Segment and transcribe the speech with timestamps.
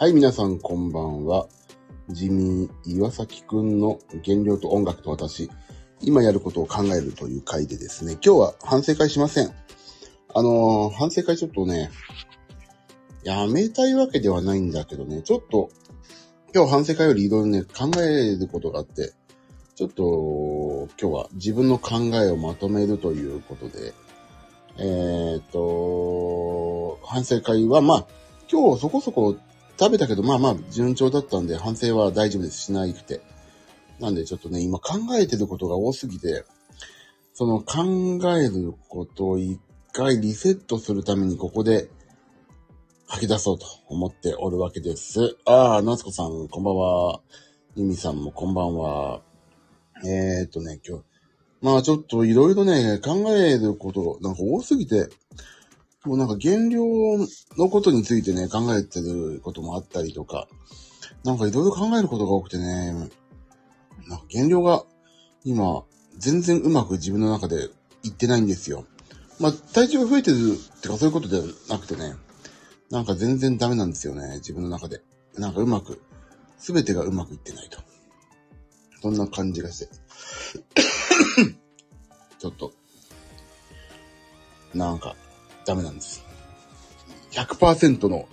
[0.00, 1.46] はい、皆さんこんばんは。
[2.08, 5.50] 地味岩崎くんの原料と音楽と私、
[6.00, 9.52] 今やることを考えるという回でですね、今日は反省会しません。
[10.34, 11.90] あのー、反省会ちょっとね、
[13.24, 15.68] やめたいわけではないんだけどね、ちょっと、
[16.54, 19.12] 今日反省会よりいろいろね、考えることがあって、
[19.74, 23.92] ちょっと、今日は自分の考えをまとめるということで、
[24.78, 28.06] えっ、と、反省会は、まあ、
[28.50, 29.36] 今日そこそこ
[29.80, 32.60] 食べたけど、まあまあ、順調だったんで、反省は大丈夫です。
[32.60, 33.22] しないくて。
[33.98, 36.44] なんでちょっとね、今考えてることが多すぎて、
[37.32, 39.58] その考えることを一
[39.94, 41.88] 回リセットするためにここで
[43.06, 45.38] 吐き出そうと思っておるわけです。
[45.46, 47.20] ああ、夏子さん、こんばんは。
[47.74, 49.22] ゆみさんもこんばんは。
[50.04, 51.04] えー、っとね、今日、
[51.62, 55.08] まあちょっといろいろね、考えることなんか多すぎて、
[56.04, 56.84] もうなんか原料
[57.58, 60.48] のことについてね、考えてることもあったりとか、
[61.24, 62.92] なんかいろいろ考えることが多くてね、
[64.08, 64.84] なんか原料が
[65.44, 65.84] 今、
[66.16, 67.68] 全然うまく自分の中で
[68.02, 68.86] いってないんですよ。
[69.38, 72.14] まあ、体重が増えてるってかそういうことではなくてね、
[72.90, 75.02] なんか全然ダメなんですよね、自分の中で。
[75.34, 76.02] なんかうまく、
[76.58, 77.80] すべてがうまくいってないと。
[79.02, 79.88] そんな感じがして。
[82.38, 82.72] ちょっと、
[84.74, 85.14] なんか、
[85.70, 86.24] ダメなんです。
[87.30, 88.28] 100%の、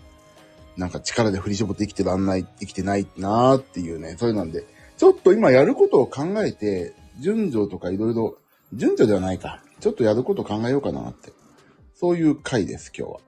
[0.75, 4.65] なんか力で振り絞って生きてらんない、生きてないなーっていうね、それなんで、
[4.97, 8.37] ちょっと今やることを考えて、順序とかいろいろ、
[8.73, 9.61] 順序ではないか。
[9.79, 11.31] ちょっとやること考えようかなって。
[11.93, 13.19] そういう回です、今日は。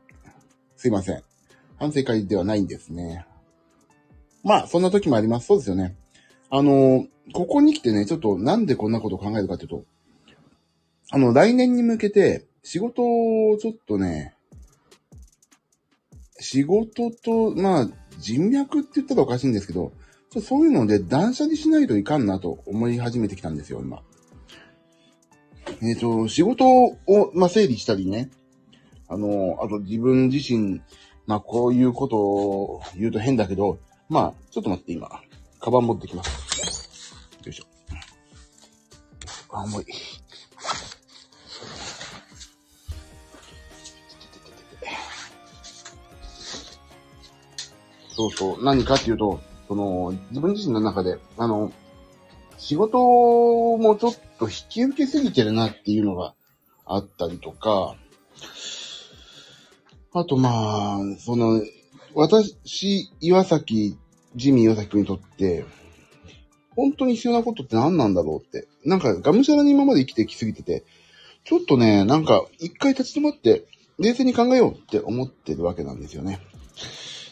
[0.75, 1.23] すいません。
[1.77, 3.25] 反省会ではないんですね。
[4.43, 5.47] まあ、そんな時もあります。
[5.47, 5.95] そうですよね。
[6.49, 9.83] あの、ここに来てね、ちょっとなんでこんなことを考えるかというと、
[11.11, 14.35] あの、来年に向けて、仕事をちょっとね、
[16.39, 19.91] 仕事と、まあ、人脈って言ったらおかしいんですけど、
[20.41, 24.01] そういうので断捨離しないといかんなと思い始めてきたんですよ、今。
[25.81, 26.97] えっ、ー、と、仕事を、
[27.33, 28.29] まあ、整理したりね。
[29.07, 30.81] あの、あと自分自身、
[31.25, 35.09] まあ、こういうことを言うと変だけど、まあ、ちょっと待って、今。
[35.59, 37.13] カバン持ってきます。
[37.43, 37.65] よいしょ。
[39.49, 39.85] あ、重い。
[48.19, 48.65] そうそう。
[48.65, 51.71] 何かっていうと、その、自分自身の中で、あの、
[52.57, 52.97] 仕事
[53.77, 56.33] もちょっと引き受けすぎてるなっていうのが
[56.85, 57.95] あったりとか、
[60.11, 61.61] あとまあ、その、
[62.13, 63.97] 私、岩崎、
[64.35, 65.63] ジミー岩崎君にとって、
[66.75, 68.67] 本当に必要なことって何なんだろうって。
[68.83, 70.83] なんか、がむしゃらに今まで生きてきすぎてて、
[71.45, 73.63] ちょっとね、なんか、一回立ち止まって、
[73.97, 76.41] 冷静に考えようって思ってるわけなんですよね。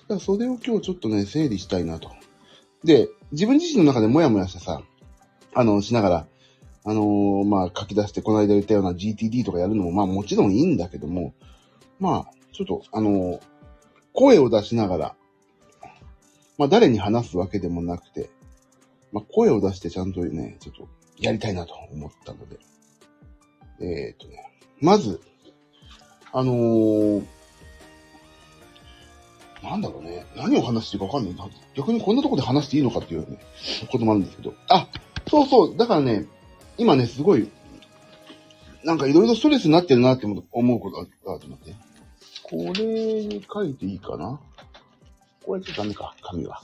[0.07, 2.12] だからそれを今日ちょっとね、整理したいなと。
[2.84, 4.81] で、自分自身の中でモヤモヤしてさ、
[5.53, 6.28] あの、しながら、
[6.85, 11.34] あのー、まあ、書き出して、この間言ったような GTD とかやるのも、まあ、もちろんいいんだけども、
[12.00, 13.40] まあ、ちょっと、あのー、
[14.13, 15.16] 声を出しながら、
[16.57, 18.29] まあ、誰に話すわけでもなくて、
[19.12, 20.88] まあ、声を出してちゃんとね、ちょっと、
[21.19, 22.59] やりたいなと思ったので。
[23.79, 25.19] えー、っとね、まず、
[26.31, 27.25] あのー、
[29.63, 30.25] なんだろうね。
[30.35, 31.47] 何を話していいかわかんないな。
[31.75, 33.40] 逆にこんなとこで話していいのかっていうね、
[33.91, 34.53] こともあるんですけど。
[34.69, 34.88] あ、
[35.29, 35.78] そうそう。
[35.78, 36.25] だからね、
[36.78, 37.50] 今ね、すごい、
[38.84, 41.75] なんかいろいろストレスになってるなって思うことがあると思って。
[42.44, 42.85] これ
[43.25, 44.40] に書いていいかな？
[45.45, 46.62] これちょっとダメか、紙は。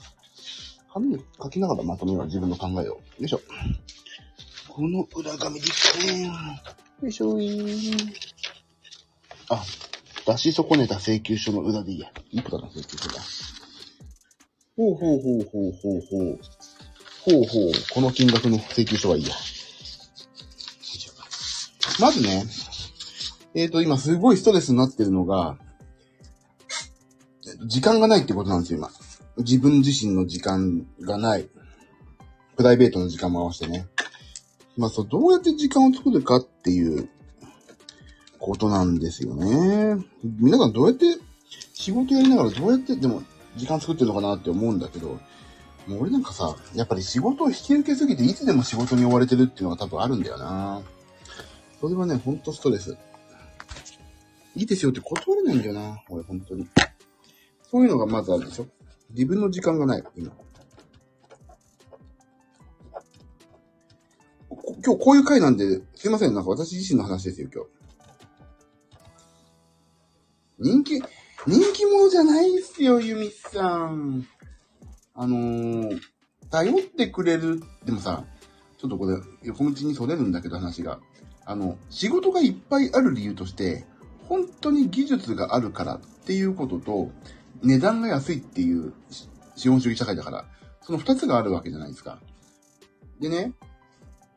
[0.92, 2.94] 紙に書きながらまとめよう、自分の考えを。
[2.94, 3.40] よいしょ。
[4.68, 6.30] この裏紙でいくね。
[7.02, 8.14] よいしょー。
[9.50, 9.62] あ、
[10.26, 12.10] 出し損ねた請求書の裏でいいや。
[12.30, 13.20] いくらの請求書だ。
[14.76, 16.40] ほうほうほうほうほうほう。
[17.24, 17.72] ほうほう。
[17.92, 19.34] この金額の請求書はいいや。
[22.00, 22.44] まずね、
[23.54, 25.56] えっ、ー、と、今すごいストレスになってるのが、
[27.66, 28.90] 時間がないってことなんですよ、今。
[29.38, 31.48] 自分自身の時間がない。
[32.56, 33.86] プライベートの時間も合わせてね。
[34.76, 37.08] まあ、そう、どうやって時間を作るかっていう
[38.44, 40.04] ことなんですよね。
[40.22, 41.06] 皆さんどうやって
[41.72, 43.22] 仕事やりながらどうやってでも
[43.56, 45.18] 時間作ってるのかなって思うんだけど、
[45.86, 50.82] もう俺なんかさ、やっぱり仕事を引き受けすぎていつでも仕事に追われてるっていうのが多分あるんだよな。
[51.80, 52.98] それはね、ほんとストレス。
[54.56, 56.68] いいですよって断れないんだよな、俺本当に。
[57.70, 58.66] そういうのがまずあるでしょ
[59.10, 60.30] 自分の時間がない、今。
[64.84, 67.70] 今日こういう回なんで、すいません、なんか私自身の話ですよ、今日。
[70.58, 71.04] 人気、人
[71.72, 74.26] 気者じゃないっすよ、ゆみさん。
[75.14, 76.00] あのー、
[76.50, 78.24] 頼ってくれる、でもさ、
[78.78, 81.00] ちょっとこれ、横道にそれるんだけど話が。
[81.44, 83.84] あの、仕事がいっぱいある理由として、
[84.28, 87.10] 本当に技術があるからっていうことと、
[87.62, 88.92] 値段が安いっていう
[89.56, 90.44] 資本主義社会だから、
[90.82, 92.20] その二つがあるわけじゃないですか。
[93.20, 93.52] でね、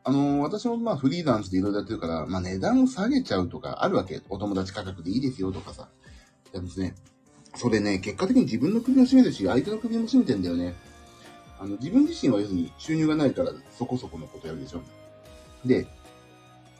[0.02, 4.22] あのー、私もまあフリーランスでいろいろやってるから、まあ値段を下げちゃうとかあるわけ。
[4.30, 5.88] お友達価格でいいですよとかさ。
[6.52, 6.94] でもね、
[7.54, 10.74] それね、結果的に自分の首を絞めるし、相手の首も絞めてんだよね。
[11.58, 14.82] あの、自分自身は要するに収入がないからそこそこのことやるでしょ。
[15.64, 15.86] で、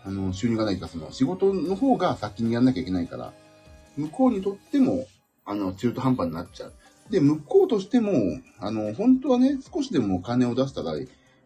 [0.04, 3.32] あの、収入がないか、その仕事の方が先にやんなきゃいけないから、
[3.96, 5.06] 向こうにとっても、
[5.44, 6.72] あの、中途半端になっちゃう。
[7.10, 8.12] で、向こうとしても、
[8.60, 10.92] あの、本当はね、少しでもお金を出したら、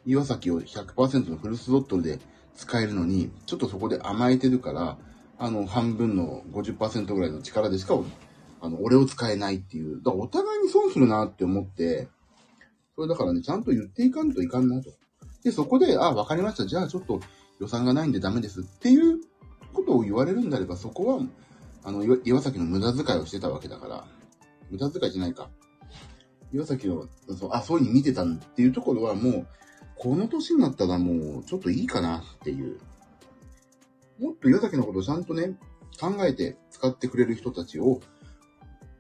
[0.05, 2.19] 岩崎を100%のフルスロットルで
[2.57, 4.99] 使えるのに、ちょっとそこで甘えてるから、
[5.43, 7.99] あの、半分の50%ぐらいの力でしか、
[8.61, 10.01] あの、俺を使えないっていう。
[10.01, 12.07] だからお互いに損するなって思って、
[12.95, 14.91] それだからね、ちゃんと言っていかんといかんなと。
[15.43, 16.67] で、そこで、あ、わかりました。
[16.67, 17.19] じゃあちょっと
[17.59, 19.19] 予算がないんでダメですっていう
[19.73, 21.27] ことを言われるんであれば、そこは、
[21.83, 24.05] あの、岩崎の無駄遣いをしてたわけだから、
[24.71, 25.51] 無駄遣いじゃないか。
[26.53, 29.47] 岩崎の、そうあ、そういう風に見てたんっていうところはもう、
[29.97, 32.79] この年になったらもう、ちょっといいかなっていう。
[34.23, 35.59] もっと岩崎のことをちゃんとね、
[36.01, 38.01] 考えて使ってくれる人たちを、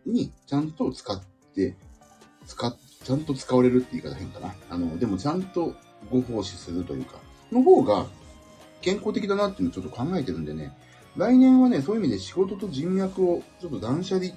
[0.04, 1.22] に、ちゃんと使っ
[1.54, 1.76] て、
[2.46, 4.54] 使っちゃんと使われるって言い方変かな。
[4.69, 5.74] あの、でもちゃんと
[6.10, 7.19] ご奉仕するというか、
[7.50, 8.06] の方が
[8.80, 10.76] 健康的だなっていうのをちょっと考えてるんでね、
[11.16, 14.32] 来年はね、そういう意味で仕事と人脈をちょっと断捨離、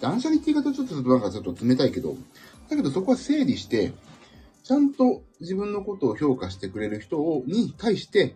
[0.00, 2.16] 断捨離って言い方ちょっとなんかちょっと冷たいけど、
[2.68, 3.92] だけどそこは整理して、
[4.62, 8.34] ちゃんと自分のことを評価してくれる人をに対して、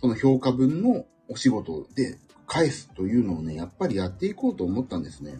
[0.00, 5.38] その評価分のお仕事で返すというのをね、やっぱりやっていこうと思ったんですね。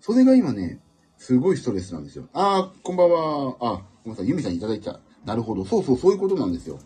[0.00, 0.80] それが今ね、
[1.16, 2.28] すごいストレスなんですよ。
[2.34, 3.56] あー、こんばんは。
[3.60, 4.28] あ、ごめんなさい。
[4.28, 5.00] ユミさんいただいた。
[5.24, 5.64] なるほど。
[5.64, 6.78] そうそう、そういうことなんですよ。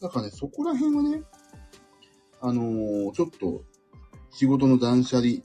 [0.00, 1.22] だからね、そこら辺はね、
[2.40, 3.64] あのー、ちょっと、
[4.30, 5.38] 仕事の断捨離、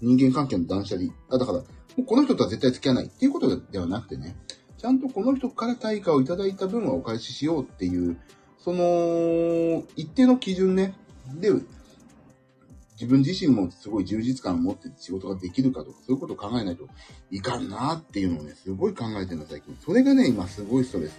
[0.00, 1.12] 人間関係の断捨離。
[1.30, 1.64] あ、だから、も
[1.98, 4.36] うこの人とは絶対付き合わないっていうことではなくてね、
[4.76, 8.18] ちゃんとこの人から対価をいただいた分はお返ししようっていう、
[8.68, 10.92] その、一定の基準ね、
[11.40, 11.50] で、
[13.00, 16.86] 自分自身もすごい充実感を持って仕事ができるかとか、そういうことを考えないと
[17.30, 19.74] いかんなっていうのをね、すごい考えてるの最近。
[19.82, 21.18] それがね、今すごいストレス。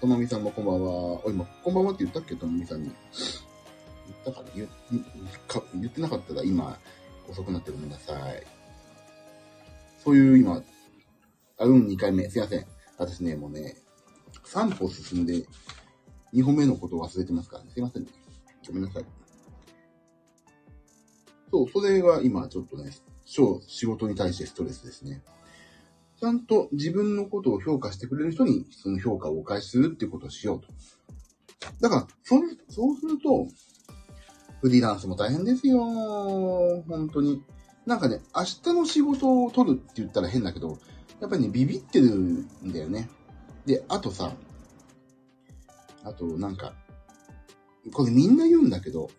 [0.00, 1.26] ともみさんもこんばんは。
[1.26, 2.36] お、今、こんばんはって言ったっけ？
[2.36, 2.92] ともみさんに。
[2.92, 4.68] 言ったから言
[5.80, 6.78] 言ってなかったら今、
[7.28, 8.46] 遅くなってごめんなさい。
[10.04, 10.62] そういう今、
[11.58, 12.30] あ、うん、2回目。
[12.30, 12.66] すいません。
[12.98, 13.78] 私ね、もうね、
[14.44, 15.44] 3歩進んで、
[16.32, 17.70] 2歩目のことを忘れてますからね。
[17.72, 18.10] すいませんね。
[18.66, 19.04] ごめんなさい。
[21.50, 22.90] そう、それが今ちょっとね、
[23.24, 25.22] 超仕事に対してストレスですね。
[26.20, 30.68] ちゃんと自分のことを評価してくれる人にその評価をお返しするっていうことをしようと。
[31.80, 32.36] だから、そ
[32.68, 33.46] そうすると、
[34.60, 35.78] フリーランスも大変ですよ。
[36.88, 37.42] 本当に。
[37.84, 40.78] なんかね、明日の仕事を取るって言ったら変だけど、
[41.20, 43.08] やっぱりね、ビビってるんだよね。
[43.64, 44.32] で、あとさ、
[46.06, 46.72] あとなんか、
[47.92, 49.10] これみんな言うんだけど、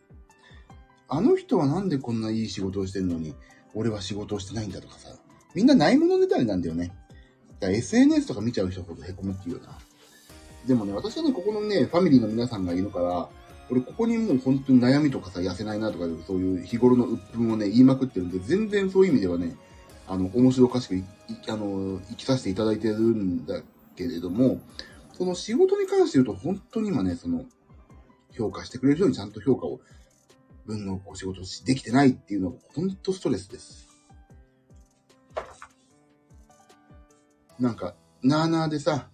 [1.09, 3.35] あの人はなんでこんないい仕事をしてるのに、
[3.75, 5.09] 俺は仕事をしてないんだとかさ、
[5.53, 6.93] みんなないものねだりなんだよね。
[7.59, 9.77] だから SNS とか見ちゃう人ほど凹むっていうよな。
[10.65, 13.29] でもね、私はね、ここのね、ファミリーの皆さんがいるから、
[13.69, 19.55] 俺ここにもう本当に悩みとかさ、痩せないなとか、そういう日頃の鬱憤をね、言いまくってるんで、全然そういう意味ではね、
[20.07, 21.03] あの、面白おかしく
[21.51, 23.61] あの、生きさせていただいてるんだ
[23.95, 24.61] けれども、
[25.17, 27.45] その仕事に関して言うと、本当に今ね、その、
[28.33, 29.79] 評価してくれる人にちゃんと評価を
[30.67, 33.87] 分のお仕事できてないっていうのは本当ストレスです。
[37.59, 39.09] なんか、なーなーでさ、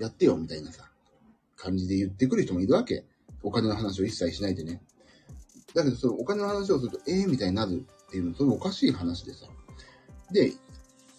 [0.00, 0.90] やってよみたいなさ、
[1.54, 3.04] 感じで言ってくる人もいるわけ。
[3.44, 4.82] お金の話を一切しないでね。
[5.72, 9.46] だけど、そのお金の話をすると、ええー、みたいになるっていうのは、それおかしい話でさ。
[10.32, 10.52] で、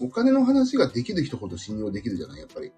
[0.01, 2.73] お金の話ができる人ほど信用できるじゃない、やっぱり。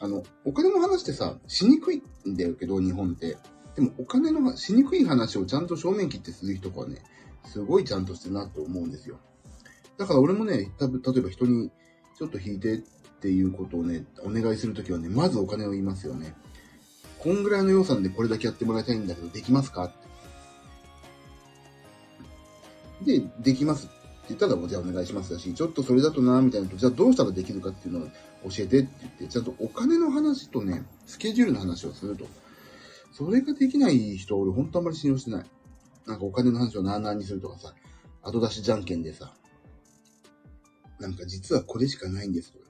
[0.00, 3.36] あの、お金の話ってさ、しにくいんだけど、日本って。
[3.76, 7.02] でもお金のしにくい話をちゃんと正面切ってする人はね、
[7.44, 9.18] すごいちゃんとしてるなと思うんですよ。
[9.96, 11.70] だから俺もね、たぶ例えば人に
[12.18, 12.78] ちょっと引いてっ
[13.20, 16.34] ていうことをね、お願いするときはね、まずお金を言いますよね。
[17.18, 19.84] こんぐらいの予算でこれだけやってもらいたいんだけど、できますか？
[19.84, 19.92] っ
[23.04, 23.20] て。
[23.20, 23.94] で、できますって
[24.30, 28.08] 言ったら、じゃあお願いしますだし、ちょっとそれだとな、みたいなと、じゃあどうしたらできるかっていうのを
[28.44, 32.26] 教えてって言って、ちゃんとお金の話とね、スケジュールの話をすると。
[33.12, 35.46] それができない人、俺ほんとあんまり信用してない。
[36.06, 37.74] なんかお金の話をなーなーにするとかさ、
[38.22, 39.32] 後出しじゃんけんでさ、
[40.98, 42.64] なんか実はこれしかないんですとか。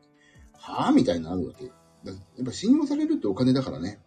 [0.52, 1.64] はぁみたいなのあるわけ。
[1.64, 1.70] や
[2.12, 4.00] っぱ信用されるってお金だからね。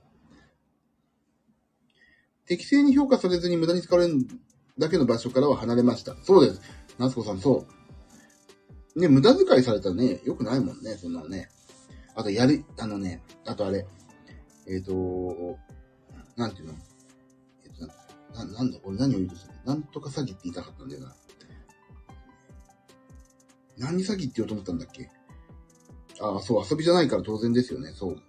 [2.46, 4.17] 適正に評価されずに無駄に使われる
[4.77, 6.15] だけの場所からは離れました。
[6.24, 6.62] そうです。
[6.98, 7.83] 夏子さん、そう。
[8.96, 11.50] ね、無駄遣いされたらね、良くないもんね、そんなのね。
[12.16, 13.88] あと、やる、あのね、あとあれ、
[14.68, 15.58] えっ、ー、と、
[16.36, 16.74] なんていうの？
[17.66, 17.88] えっ、ー、と
[18.34, 19.54] な、なんだ、俺何を言うとする？
[19.66, 21.16] なんとか詐欺って言いたかったんだよな。
[23.78, 25.10] 何詐欺って言おうと思ったんだっけ？
[26.22, 27.92] ああ、そう、遊びじゃないから当然ですよね。
[27.96, 28.22] そう。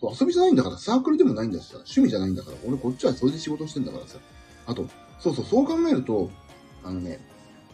[0.00, 4.18] そう、遊びじゃないんだから、サークルでもないんだしさ、趣味じゃないんだから、俺こっちはそれで仕事してんだからさ。
[4.66, 4.88] あと、
[5.18, 6.30] そうそう、そう考えると、
[6.84, 7.18] あのね、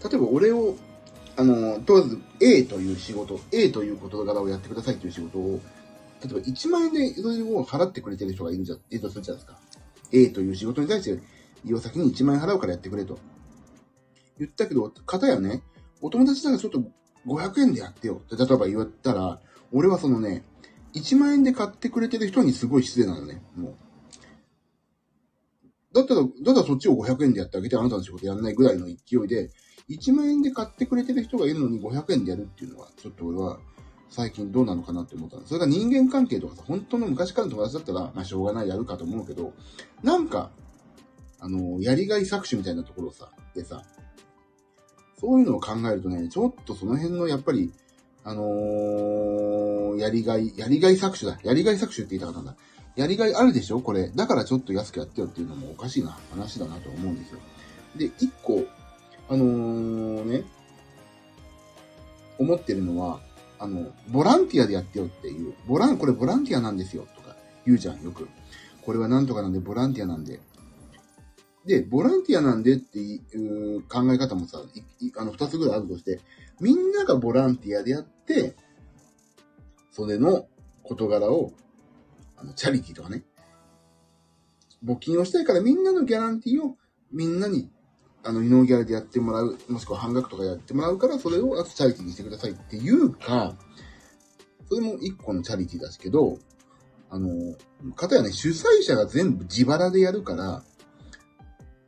[0.02, 0.75] 例えば俺を、
[1.40, 5.59] あの、とりあえず A という仕事、A という事柄をやってくださいという仕事を、
[6.23, 9.59] 例えば1万円でそれを払ってくれてる人がいるんじゃ、いるとするじゃないですか。
[10.12, 11.23] A という仕事に対して、
[11.64, 13.18] 岩先に1万円払うからやってくれと。
[14.38, 15.62] 言ったけど、方やね、
[16.02, 16.82] お友達ならちょっと
[17.26, 19.40] 500円でやってよって例えば言ったら、
[19.73, 20.44] 俺はそのね、
[20.94, 23.76] 1万円で買ってくれてる人にすごい失礼なのね、もう。
[25.94, 28.92] だったら、だったらそっちを500円でやってあげてあなたの仕事やらないぐらいの勢
[29.25, 29.50] いで、
[29.90, 33.59] 1万円で買ってくれてる人がいるのに500円でやるっていうのは、ちょっと俺は
[34.09, 39.52] 最近どうなのかなって思ったそれが人間関係とかさ、本当の昔からの友達だったら、まあしょうがないやるかと思うけど、
[40.02, 40.50] なんか、
[41.38, 43.82] あの、やりがい搾取みたいなところさ、でさ、
[45.20, 47.73] そういうのを考えるとね、ちょっとその辺のやっぱり、
[48.25, 51.38] あのー、やりがい、やりがい搾取だ。
[51.42, 52.56] やりがい搾取って言いたかったんだ。
[52.97, 54.11] やりがいあるでしょこれ。
[54.11, 57.40] だからちょっと安くやってよっていうのもおかしいな話だなと思うんですよ。
[57.97, 58.64] で、一個、
[59.30, 60.44] あのー、ね、
[62.37, 63.20] 思ってるのは、
[63.60, 68.28] あの、ボランティアでやってよっていう、ボラン、これボランティアなんですよとか言うじゃん、よく。
[68.82, 70.40] これはなんとかなんで、ボランティアなんで。
[71.64, 74.58] で、ボランティアなんでっていう考え方もさ、
[75.16, 76.18] あの、二つぐらいあるとして、
[76.60, 78.56] みんながボランティアでやって、
[79.92, 80.49] それの
[80.82, 81.52] 事柄を、
[82.37, 83.22] あの、チャリティとかね、
[84.84, 86.76] 募金をしたいからみんなのギャランティーを
[87.12, 87.70] みんなに、
[88.22, 93.56] あの、ノーギャラでやってもらう、もしくは半額とかやってもらうから、それをあとチャリティーにしてくださいっていうか、
[94.68, 96.38] それも一個のチャリティーだしけど、
[97.08, 97.56] あの、
[97.94, 100.62] かたやね、主催者が全部自腹でやるから、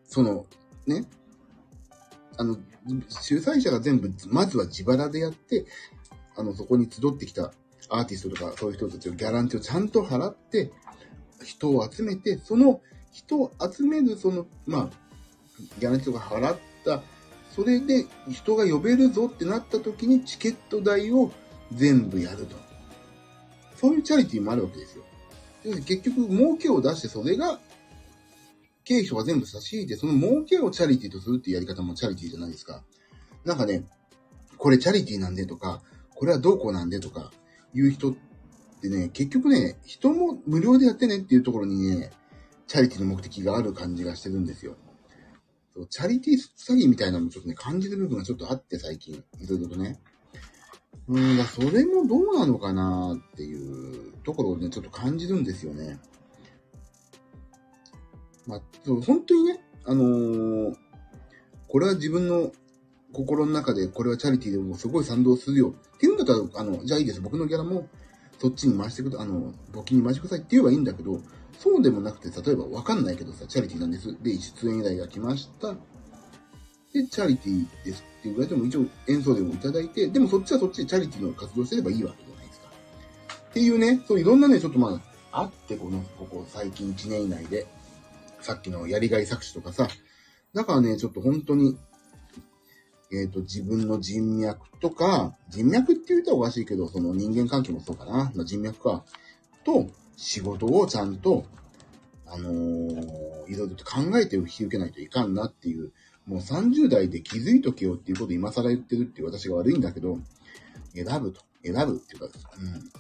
[0.07, 0.47] その、
[0.87, 1.05] ね、
[2.37, 2.57] あの、
[3.09, 5.67] 主催者が全部、まずは自腹でやって、
[6.35, 7.53] あの、そこに集ってきた
[7.89, 10.73] アーティストとか、そういう人たちをギャランティーをちゃんと払って、
[11.45, 12.81] 人を集めて、その
[13.13, 15.12] 人を集める、その、まあ、
[15.79, 17.03] ギャランティーとか払った、
[17.55, 21.33] それで人が呼べるぞってなった時にチケット代を
[21.73, 22.57] 全部やると。
[23.77, 25.05] そういうチャリティーもあるわけですよ。
[25.85, 27.61] 結局、儲けを出して、それが
[28.85, 32.83] 経費とか全部差し引いて、その儲けをチャリティーとするっていうやり方もチャリティーじゃないですか。
[33.45, 33.85] なんかね、
[34.57, 35.83] これチャリティーなんでとか、
[36.15, 37.33] これはどうこうなんでとか、
[37.75, 38.15] いう人っ
[38.81, 42.11] てね、結局ね、人も無料でやってねっていうところにね、
[42.67, 44.77] チャリティーの目的がある感じがしてるんですよ。
[45.89, 50.01] チャリティー詐欺みたいなのもちょっとね、感じる部分がちょっとあって最近、いろいろとね。
[51.09, 55.99] うん、だそれもどうなのかなっていうところをね、ちょっと感じるんですよね。
[58.47, 60.75] まあ、そう本当にね、あのー、
[61.69, 62.53] これは自分の
[63.13, 67.21] 心の中で、これはチャリティーでもすごい賛同するよっていうんだったら、あの、じゃあいいです。
[67.21, 67.89] 僕のギャラも
[68.39, 71.21] そっちに回してくだ、あの、募金に回してくださいって言えばいいんだけど、
[71.59, 74.17] そうでもなくて、例えばわかんないけどさ、チャリティーなんです。
[74.23, 75.75] で、出演依頼が来ました。
[76.93, 82.69] で、チャリティーですって言われても一応演奏でもいただいて、でもそっちはそっちでチャリティーの活動してればいいわけじゃないですか。
[83.51, 85.01] っていうね、そういろんなね、ちょっとま
[85.33, 87.67] あ、あって、この、ここ最近1年以内で。
[88.43, 89.89] さっきのやりがい搾取とかさ。
[90.53, 91.79] だからね、ちょっと本当に、
[93.13, 98.33] えっ、ー、と、自分の人脈とか、人脈って言うとおかしいけど、その人間関係もそうかな。
[98.35, 99.05] まあ、人脈か。
[99.65, 99.87] と、
[100.23, 101.45] 仕事をちゃんと、
[102.27, 105.91] あのー、いろいろと考えて引き受けないといかんなっていう、
[106.27, 110.19] もう30代で気づいとけよっていうこと今更言ってるっていう私が悪いんだけど、
[110.95, 111.41] 選ぶと。
[111.65, 112.91] 選ぶっていうか、うん。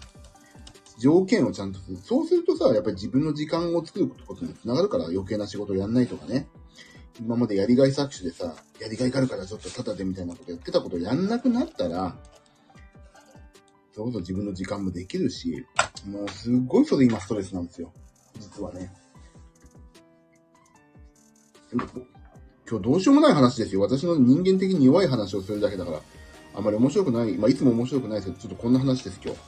[0.98, 1.96] 条件をちゃんとする。
[1.98, 6.48] そうするとさ、やっぱり自分の時間を作ることにつながるから余計な仕事をやんないとかね。
[7.20, 12.16] 今までやりがい搾取でさ、やりがいがあるからちょっとタダでみたいなことやってたことをやんなくなったら、
[13.92, 15.64] それこそ自分の時間もできるし、
[16.06, 17.92] もうすっごいそれ今ストレスなんですよ。
[18.40, 18.92] 実はね。
[21.70, 23.82] 今日どうしようもない話ですよ。
[23.82, 26.00] 私の人間的に弱い話をするだけだから、
[26.54, 27.36] あまり面白くない。
[27.36, 29.38] まあ、いつも面白くないですけど、ちょっとこんな話です、今日。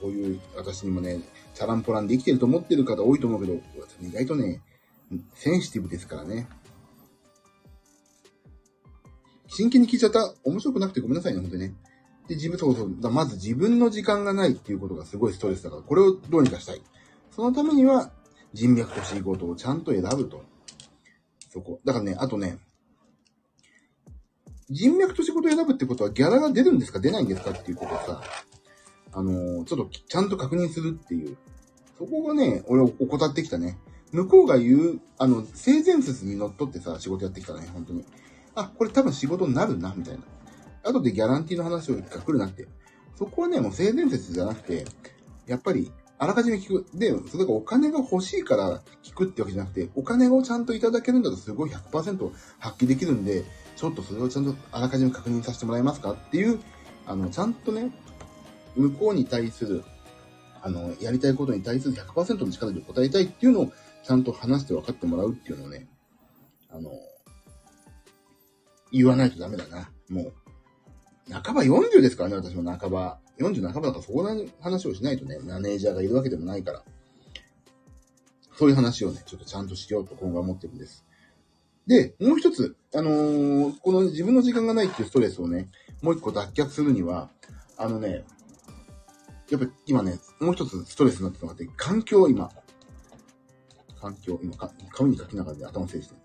[0.00, 1.20] こういう、私にもね、
[1.54, 3.54] チャランポランで生きてると思ってる方多いと思うけど、
[4.00, 4.60] 意外とね、
[5.34, 6.48] センシティブですからね。
[9.54, 10.34] 真剣に聞いちゃった。
[10.44, 11.74] 面白くなくてごめんなさいね、本当にね。
[12.26, 12.96] で、自分、そうそう。
[13.00, 16.80] だまず自分の時間がないっていうことがすごいストレスだから、これをどうにかしたい。
[17.30, 18.12] そのためには、
[18.54, 20.42] 人脈と仕事をちゃんと選ぶと。
[21.50, 21.80] そこ。
[21.84, 22.58] だからね、あとね、
[24.70, 26.98] 人脈と仕事を選ぶってことはギャラが出るんですか？
[26.98, 27.50] 出ないんですか？
[27.50, 28.22] っていうことをさ、
[29.12, 31.36] あのー、ちょっとちゃんと確認するっていう。
[31.98, 33.78] そこがね、俺を怠ってきたね。
[34.12, 38.04] 向こうが言う、あの、性善説に乗っ取ってさ、仕事やってきたね、本当に。
[38.54, 40.22] あ、これ多分仕事になるな、みたいな。
[40.84, 42.66] 後でギャランティーの話をが来るなって。
[43.16, 44.84] そこはね、もう性善説じゃなくて、
[45.46, 46.86] やっぱり、あらかじめ聞く。
[46.94, 53.44] で、それがお金が欲しいから聞くってわけじゃなくて、お金をちゃんといただけるんだとすごい100%発揮できるんで、
[53.76, 56.60] ちょっとそれをちゃんとあらかじめ確認させてもらえますかっていう、
[57.06, 57.90] あの、ちゃんとね、
[58.76, 59.82] 向こうに対する、
[60.62, 63.72] あの、やりたいことに対する100%の力で答えたいっていうのを、
[64.04, 65.88] ちゃんと話して分かってもらうっていうのをね、
[66.70, 66.90] あの、
[68.92, 69.90] 言わないとダメだな。
[70.08, 70.32] もう、
[71.32, 73.18] 半ば40ですからね、私も半ば。
[73.38, 76.82] 40半ばだからそこらの話をしないとね、マネージャーがいるわけでもないから。
[78.56, 81.04] そういう話をね、ちょっとちゃんとしようと今後は思ってるんです。
[81.86, 85.68] で、もう一つ、あのー、この自分の時間がないっていうストレスをね、
[86.02, 87.30] もう一個脱却するには、
[87.76, 88.24] あのね、
[89.50, 92.50] やっぱ今ね、もう一つストレスになってるのがあって、環境今。
[94.00, 94.56] 環境、今、
[94.92, 96.21] 紙に書きながらで頭整理して。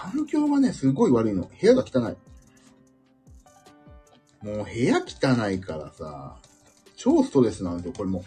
[0.00, 1.42] 環境がね、すごい悪いの。
[1.60, 2.16] 部屋が汚い。
[4.42, 6.38] もう部屋汚いからさ、
[6.96, 8.24] 超ストレスなんですよ、これも。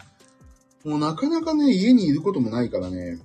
[0.84, 3.18] もうなかなかね、家にいることもないからね、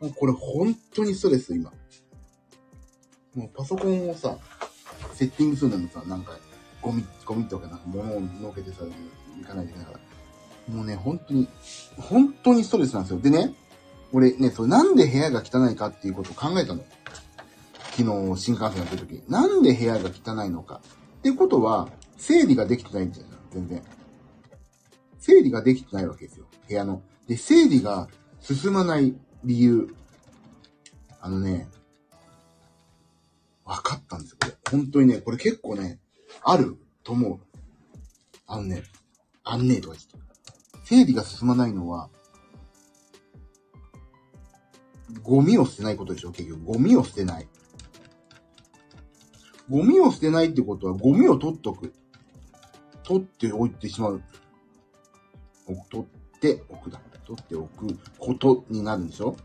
[0.00, 1.72] もうこれ本当にストレス、今。
[3.34, 4.38] もうパソコンをさ、
[5.14, 6.38] セッティングするのにさ、なんか、
[6.80, 8.84] ゴミ、ゴミとかなんか物をのけてさ、
[9.40, 9.98] 行かないといけないか
[10.68, 10.72] ら。
[10.72, 11.48] もうね、本当に、
[11.98, 13.18] 本当にストレスなんですよ。
[13.18, 13.54] でね、
[14.12, 16.84] 俺ね、それなんで部屋が汚いかっていうことを考えたの。
[17.96, 19.22] 昨日新幹線乗ってる時。
[19.26, 20.82] なんで部屋が汚いのか。
[21.18, 23.26] っていうことは、整理ができてないんだよ。
[23.50, 23.82] 全然。
[25.18, 26.44] 整理ができてないわけですよ。
[26.68, 27.00] 部屋の。
[27.26, 28.08] で、整理が
[28.40, 29.94] 進まない理由。
[31.22, 31.68] あのね、
[33.64, 34.54] 分かったんですよ、これ。
[34.70, 35.98] 本当にね、これ結構ね、
[36.42, 37.40] あると思う。
[38.46, 38.82] あのね、
[39.42, 40.18] あんねえとか言って。
[40.84, 42.10] 整理が進まないのは、
[45.22, 46.62] ゴミを捨てないことでしょ、結局。
[46.62, 47.48] ゴミを捨てない。
[49.68, 51.92] ゴミを捨てないってことは、ゴミを取っとく。
[53.02, 54.22] 取っておいてしまう。
[55.90, 57.00] 取っておくだ。
[57.24, 59.36] 取っておくことになるんでしょ？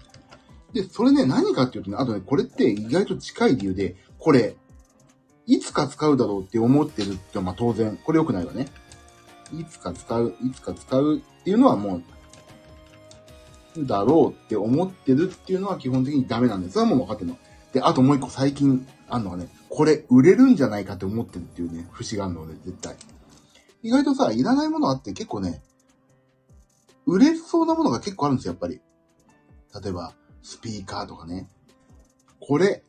[0.72, 4.56] で、それね、何かっていうとね、あとね、これって意外と近い理由で、これ、
[5.48, 8.68] いつか使うだろうって思ってるって、まあ当然、これ良くないわね。
[9.60, 12.02] いつか使う、いつか使うっていうのはも
[13.76, 16.74] う、だろうって思ってるっていうのは基本的にダメなんです。
[16.74, 17.38] それはもう分かってるの。
[17.74, 22.96] で、あともう一個最近あんのがね、これ売れるんじゃないかって思ってるっていうね、節があるので、絶対。
[23.84, 25.62] 意外とさ、いらないものあって結構ね、
[27.06, 28.82] 売れそうなものが結構あるんですよ、やっぱり。
[29.84, 31.48] 例えば、スピーカーとかね。
[32.40, 32.84] これ、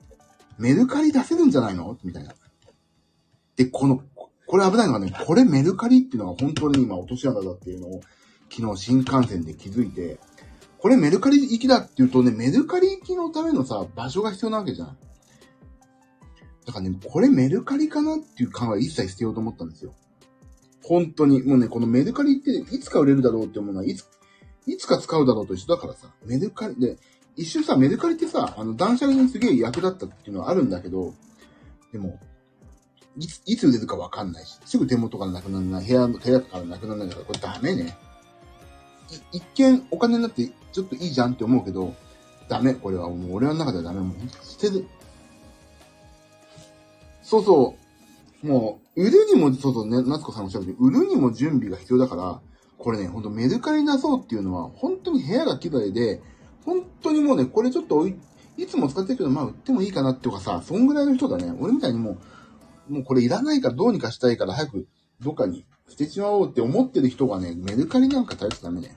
[0.58, 1.96] メルカリ出せるんじゃないの？
[2.04, 2.34] みたいな。
[3.56, 4.02] で、この、
[4.46, 8.00] これ危ないのがね、これメルカリっていうのが本当に今落とし穴だっていうのを
[8.50, 10.18] 昨日新幹線で気づいて、
[10.82, 14.98] これメルカリ行きだっていうとね、メルカリ行きのためのさ、場所が必要なわけじゃん。
[16.66, 19.94] だからね、これメルカリかなっていう考え一切捨てようと思ったんですよ。
[20.82, 21.40] 本当に。
[21.44, 24.08] もうね、このメルカリっていつか売れるだろうって思うのは、いつ、
[24.66, 26.98] いつか使うだろうと一緒だからさ、メルカリで、
[27.36, 31.14] 一瞬さ、メルカリってさ、あの、断捨離にすげえ役立ったっていうのはあるんだけど、
[31.92, 32.18] でも、
[33.16, 37.96] いつ、いつ売れるかわかんないし、すぐ手元からなくならない、部屋の、部屋からなくならないから、これダメね。
[39.30, 41.94] 一見お金になってちょっといいじゃんって思うけど、
[42.48, 42.74] ダメ。
[42.74, 44.00] これはもう俺の中ではダメ。
[44.00, 44.86] もう捨てる。
[47.22, 47.76] そうそ
[48.42, 48.46] う。
[48.46, 52.40] もう、売るにも、そうそうね、夏子さんおっしゃるように、売るにも準備が必要だから、
[52.78, 56.20] これね、ほんとメルカリ出そうっていうのは、本当に部屋が綺麗で、
[56.64, 58.16] 本当にもうね、これちょっとい、
[58.56, 61.54] いつも使ってるけど、まあ売ってもいいかなっていうかさ、そんぐらいの人だね。
[61.60, 62.18] 俺みたいにも
[62.88, 64.86] う、もうこれいらないからどうにかしたいから早く
[65.20, 68.96] どっかに捨てちまおうって思ってる人がね、メルカリなんか頼っちゃダメね。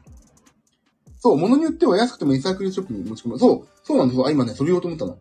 [1.25, 3.39] そう、物によっては安くてもリサイクルショップに持ち込む。
[3.39, 4.27] そう、そうなんですよ。
[4.27, 5.17] あ、今ね、それ言おうと思ったの。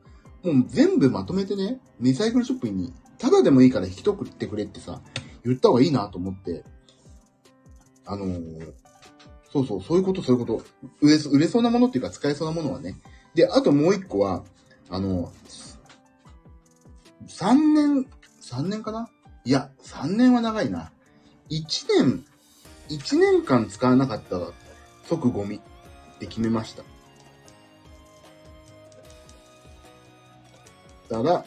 [0.53, 5.01] もう全部まとめてね、リサイクルショップに、ただでもいいから引き取ってくれってさ、
[5.47, 6.63] 言った方がいいなと思って、
[8.05, 8.73] あのー、
[9.51, 10.63] そうそう、そういうこと、そういうこと。
[11.01, 13.01] 売れ、売れそうなものっていうか使えそうなものはね。
[13.35, 14.45] で、あともう一個は、
[14.91, 15.33] あの、
[17.29, 18.07] 3年、
[18.43, 19.09] 3年かな？
[19.47, 20.93] いや、3年は長いな。
[21.49, 22.27] 1年、
[22.91, 24.39] 1年間使わなかった
[25.09, 25.63] 即ゴミ
[26.25, 26.83] って決めました。
[31.09, 31.45] たら、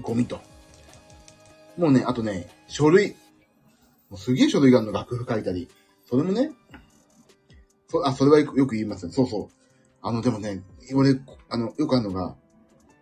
[0.00, 0.40] ゴミと。
[1.76, 3.16] もうね、あとね、書類。
[4.10, 5.68] もうすげえ書類があるの、楽譜書いたり。
[6.08, 6.50] それもね、
[7.88, 9.12] そあ、それはよく言いますね。
[9.12, 9.54] そうそう。
[10.02, 10.62] あの、でもね、
[10.94, 12.34] 俺、あの、よくあるのが、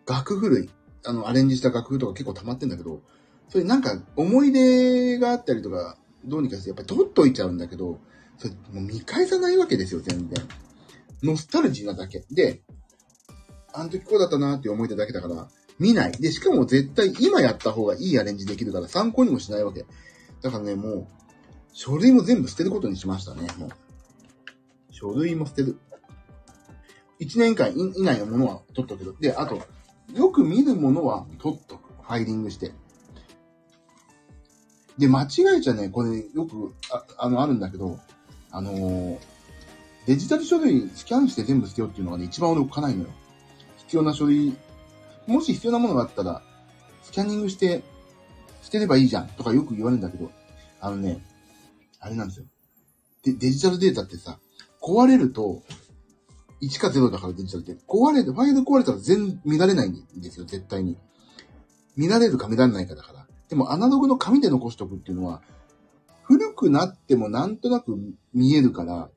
[0.06, 0.70] 楽譜類。
[1.04, 3.00] あの、アレンジした楽譜とか結構溜まってんだけど、
[3.48, 8.00] それなんか思い出があったりとか、どうにかしてやっぱり取っといちゃうんだけど、
[8.38, 10.48] それもう見返さないわけですよ、全然。
[11.22, 12.24] ノスタルジーなだけ。
[12.30, 12.62] で、
[13.72, 15.48] あの時こうだったなって思い出だけだから、
[15.78, 16.12] 見ない。
[16.12, 19.84] で、しかも絶対今やった方がいいアレンジできるから参考にもしないわけ。
[20.42, 21.06] だからね、もう、
[21.72, 23.70] 書類も全部捨てることにしましたね、もう。
[24.90, 25.78] 書類も捨てる。
[27.20, 29.12] 1年間以内のものは取っとくけど。
[29.20, 29.60] で、あと、
[30.14, 31.92] よく見るものは取っとく。
[32.02, 32.72] ファイリングして。
[34.96, 37.98] で、間違えちゃね、これよく、ああの、あるんだけど、
[38.50, 39.18] あのー、
[40.06, 43.10] デジタル書類スキャンして全部捨てようっていうのがね、一番俺置かないのよ。
[43.78, 44.56] 必要な書類、
[45.26, 46.42] もし必要なものがあったら、
[47.02, 47.82] スキャニングして、
[48.62, 50.30] 捨てればいいじゃんとかよく言われるんだけど、
[50.80, 51.24] あのね、
[52.00, 52.46] あれなんですよ。
[53.24, 54.38] で、デジタルデータってさ、
[54.80, 55.62] 壊れると、
[56.62, 60.96] 1か0だからデジタルって、壊れて、ファイル壊れたら全、乱れないんですよ、絶対に。
[61.96, 63.26] 乱れるか乱れないかだから。
[63.48, 65.42] でもアナログの紙で残しとくっていうのは、
[66.22, 67.96] 古くなってもなんとなく
[68.32, 69.10] 見えるから、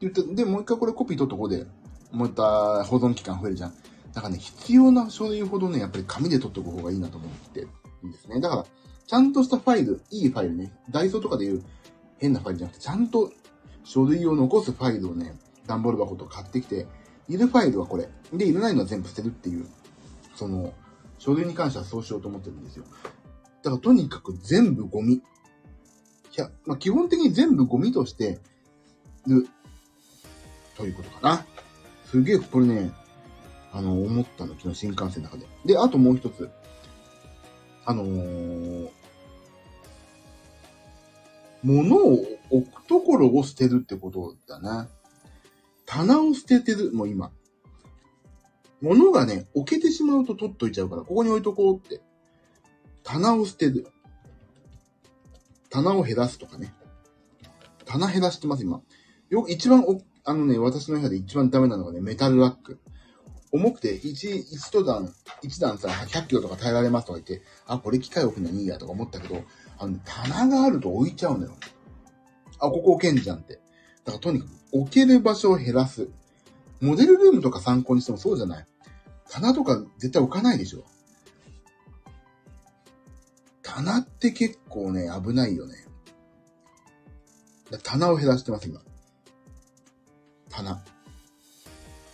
[0.00, 1.66] 言って、で、もう一回これコピー取っとこうで、
[2.12, 3.74] もう一回保存期間増えるじゃん。
[4.12, 7.68] だからね、必要な書類ほどね、やっぱり紙で取っとく方がいいなと思ってる
[8.06, 8.40] んですね。
[8.40, 8.66] だから、
[9.06, 11.62] ちゃんとしたファイル、いいファイルね、ダイソーとかでいう
[12.18, 13.32] 変なファイルじゃなくて、ちゃんと
[13.84, 15.36] 書類を残すファイルをね、
[15.66, 16.86] 段ボール箱と買ってきて、
[17.28, 18.08] いるファイルはこれ。
[18.32, 19.66] で、いらないのは全部捨てるっていう、
[20.34, 20.72] その、
[21.18, 22.84] 書類に関してはそうしようと思ってるんですよ。
[23.62, 25.14] だからとにかく全部ゴミ。
[25.14, 25.20] い
[26.34, 28.40] や、まあ、基本的に全部ゴミとして
[29.26, 29.48] る、
[30.80, 31.46] ということかな。
[32.06, 32.90] すげえ、これね、
[33.72, 35.46] あの、思ったの、昨日新幹線の中で。
[35.66, 36.50] で、あともう一つ。
[37.84, 38.90] あのー、
[41.62, 42.18] 物を
[42.50, 44.88] 置くところを捨てるってことだな。
[45.84, 47.30] 棚を捨ててる、もう今。
[48.80, 52.00] 物がね、置けてしまうと取っといちゃうから、ここに置いとこうって。
[53.02, 53.86] 棚を捨てる。
[55.68, 56.72] 棚を減らすとかね。
[57.84, 58.80] 棚減らしてます、今。
[59.28, 59.84] よく、一番、
[60.30, 62.78] あのね、私の部屋で一番ダメなのがね、メタルラック。
[63.50, 65.12] 重くて、一、一段、
[65.42, 69.42] 一段さ、100キロとか耐えられますとか言って、あ、これ機械置くのにいいやとか思ったけど、
[69.76, 71.56] あの、棚があると置いちゃうのよ。
[72.60, 73.54] あ、ここ置けんじゃんって。
[74.04, 76.08] だからとにかく、置ける場所を減らす。
[76.80, 78.66] モデルルームとか参考にしてもそうじゃない。
[79.28, 80.84] 棚とか絶対置かないでしょ。
[83.62, 85.74] 棚って結構ね、危ないよね。
[87.82, 88.80] 棚を減らしてます、今。
[90.50, 90.82] 棚。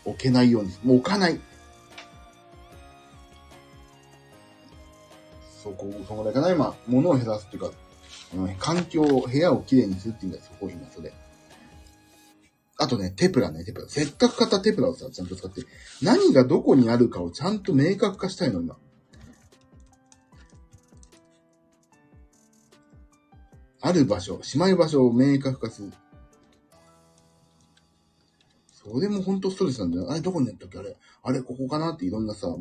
[0.05, 0.71] 置けないように。
[0.85, 1.41] もう置かない。
[5.63, 7.73] そこ、そこだけな、今、物を減らすっていうか、
[8.59, 11.13] 環境、部屋をきれいにするっていうんだよ、そこ今、それ。
[12.79, 13.89] あとね、テプラね、テプラ。
[13.89, 15.63] せっかく買ったテプラをさ、ちゃんと使って、
[16.03, 18.77] 何がどこにあるかをちゃんと明確化したいの、今。
[23.81, 25.93] ある場所、しまい場所を明確化する。
[28.89, 30.11] それも本当ストレスなんだよ。
[30.11, 30.79] あれ、どこにやったっけ？
[30.79, 32.59] あれ、あれ、ここかなっていろんなさ、もう、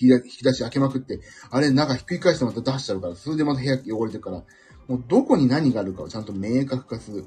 [0.00, 4.44] 引き出し開けまくって、あれ、中ひっくり返してまた出しちゃうから、それでまた部屋汚れてるから、
[4.88, 7.24] もうどこに何があるかをちゃんと明確化する。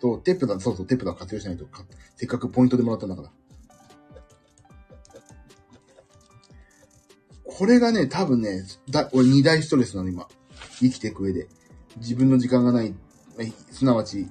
[0.00, 1.84] と、テップだ、そうそう、テップだ活用しないとか、
[2.16, 3.30] せっかくポイントでもらったんだから。
[7.44, 10.28] これがね、多分ね、だ、俺二大ストレスなの、今。
[10.80, 11.48] 生きていく上で。
[11.98, 12.94] 自分の時間がない、
[13.70, 14.28] すなわち、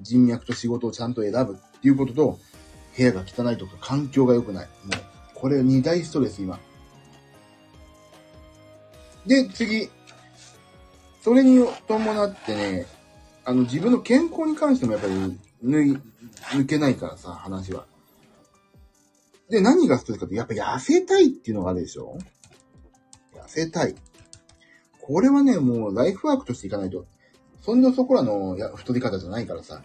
[0.00, 2.38] 人脈と仕事をちゃんと選ぶっていうことと、
[2.96, 4.66] 部屋が汚いとか環境が良くない。
[4.66, 5.00] もう、
[5.34, 6.58] これ二大ストレス、今。
[9.26, 9.90] で、次。
[11.22, 12.86] それに伴ってね、
[13.44, 15.14] あの、自分の健康に関してもやっぱり
[15.64, 15.98] 抜い、
[16.52, 17.86] 抜けないからさ、話は。
[19.50, 22.18] で、何がストレスかって、やっぱ痩せたいっていうのがあるでしょ
[23.34, 23.94] 痩せたい。
[25.00, 27.06] これはね、もうライフワークとしていかないと。
[27.66, 29.82] そんなそこらのや太り方じゃないからさ、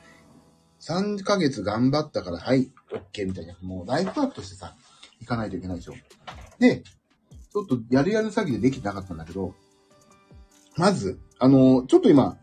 [0.82, 3.56] 3ヶ月頑張ったから、はい、OK みたいな。
[3.64, 4.76] もうライフワークとしてさ、
[5.20, 5.94] いかないといけないでしょ。
[6.60, 9.56] で、ちょっとやるやる詐欺でできてなかったんだけど、
[10.78, 12.38] まず、あの、ちょっと今、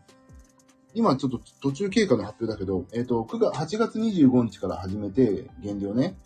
[0.93, 6.17] 今ちょっと途中経過の発表だけど、えっ、ー、と、9月、8月25日から始めて、減量ね。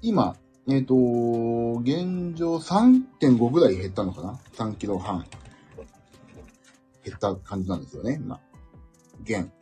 [0.00, 0.36] 今、
[0.68, 5.26] えっ、ー、と、現状3.5ぐらい減ったのかな ?3 キロ半。
[7.04, 8.40] 減った感じなんですよね、今。
[9.24, 9.52] 減。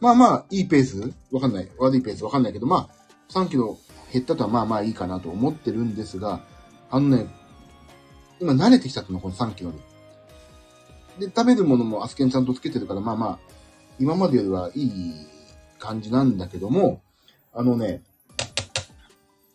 [0.00, 1.12] まあまあ、いいペース？
[1.30, 1.68] わかんない。
[1.78, 2.24] 悪いペース？
[2.24, 3.78] わかんないけど、まあ、3キロ
[4.12, 6.40] 減ったとはまあまあいいかなと思ってるんですが、
[6.90, 7.26] あのね、
[8.40, 9.78] 今慣れてきたっての、この3キロに。
[11.18, 13.38] で、食べるものもアスケンちゃんとつけてるから、まあまあ、
[13.98, 15.14] 今までよりはいい
[15.78, 17.02] 感じなんだけども、
[17.52, 18.02] あのね、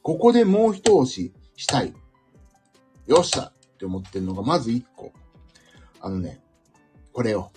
[0.04, 1.94] ここでもう一押ししたい。
[3.08, 5.12] よっしゃって思ってるのが、まず1個。
[6.00, 6.40] あのね、
[7.12, 7.52] これよ。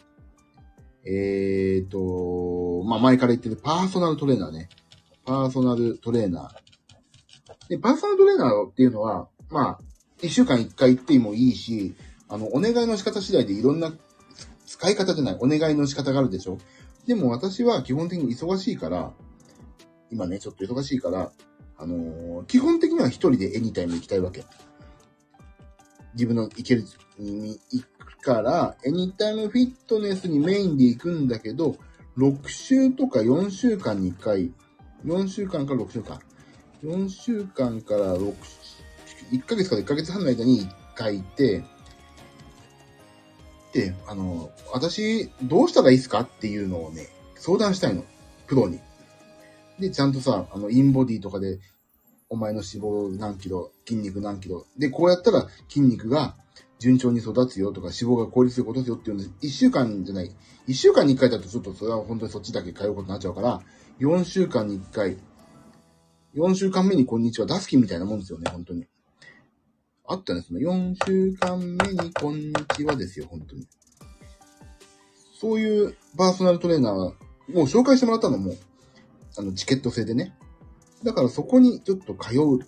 [1.10, 4.68] えーと、まあ前から言ってるパーソナルトレーナーね。
[5.24, 7.68] パーソナルトレーナー。
[7.70, 9.78] で、パーソナルトレーナーっていうのは、まあ、
[10.20, 11.94] 一週間一回行ってもいいし、
[12.28, 13.94] あの、お願いの仕方次第でいろんな
[14.66, 16.58] 使い方じゃない、お願いの仕方があるでしょ
[17.06, 19.12] でも私は基本的に忙しいから、
[20.10, 21.32] 今ね、ちょっと忙しいから、
[21.78, 24.44] あのー、基本的には一人でエニタイム行きたいわけ。
[26.14, 26.84] 自分の行ける
[27.18, 27.58] に
[28.28, 31.76] から、エニタイムフィットネスにメインで行くんだけど、
[32.18, 34.52] 6週とか4週間に1回、
[35.06, 36.20] 4週間から6週間。
[36.84, 38.34] 4週間から6、
[39.32, 41.64] 1ヶ月から1ヶ月半の間に1回行って、
[43.72, 48.04] で、あの、私、どうしたらいいですかっていうのをね、相談したいの。
[48.46, 48.78] プロに。
[49.78, 51.60] で、ちゃんとさ、あの、インボディとかで、
[52.28, 54.66] お前の脂肪何キロ、筋肉何キロ。
[54.76, 56.36] で、こうやったら筋肉が
[56.78, 60.30] 順調に育つよとか、脂肪が効率よく落とすよっていうんで、1週間じゃない。
[60.68, 63.60] 1週間に1回だとちょっとそれは本当にそっちだけ通うことになっちゃうから、
[64.00, 65.18] 4週間に1回、
[66.34, 68.86] 4週間目にこんにちは出す気みたいなもんですよね、本当に。
[70.06, 73.66] あったね、その4週間目にこんにちはですよ、本当に。
[75.40, 77.12] そういうパーソナルトレーナーは、
[77.48, 78.54] もう紹介してもらったのも、
[79.36, 80.36] あの、チケット制でね。
[81.04, 82.58] だからそこにちょっと通う、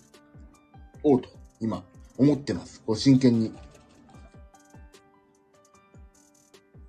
[1.03, 1.83] おうと、今、
[2.17, 2.81] 思ってます。
[2.85, 3.53] こう真剣に。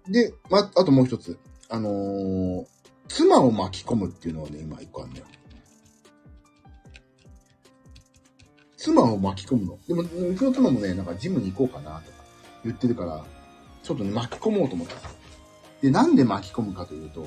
[0.09, 1.38] で、ま、あともう一つ。
[1.69, 2.67] あのー、
[3.09, 5.27] 妻を巻き込むっていうのはね、今一個あるんだよ。
[8.77, 9.79] 妻を巻き込むの。
[9.87, 12.25] でも、うちの妻もね、なんかジムに行こうかなとか
[12.65, 13.25] 言ってるから、
[13.83, 14.97] ちょっとね、巻き込もうと思った
[15.81, 17.27] で、なんで巻き込むかというと、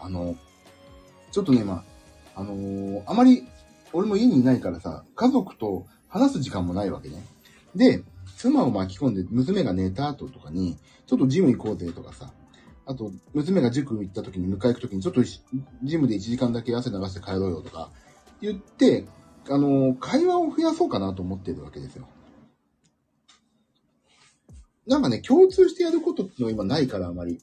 [0.00, 0.36] あの、
[1.32, 1.84] ちょっとね、ま
[2.34, 3.46] あ、あのー、あまり、
[3.92, 7.24] 俺も家にいないからさ、家族と話す時間もないわけね。
[7.74, 8.02] で、
[8.44, 10.76] 妻を巻き込んで、娘が寝た後とかに、
[11.06, 12.30] ちょっとジム行こうぜとかさ、
[12.84, 15.22] あと、娘が塾行った時に迎え行く時に、ちょっと
[15.82, 17.90] ジムで1時間だけ汗流して帰ろうよとか、
[18.42, 19.06] 言って、
[19.48, 22.06] あの、会話を増やそうかなと思ってるわけですよ。
[24.86, 27.40] なんかね、共通してやることっていうのは今ないから、あまり。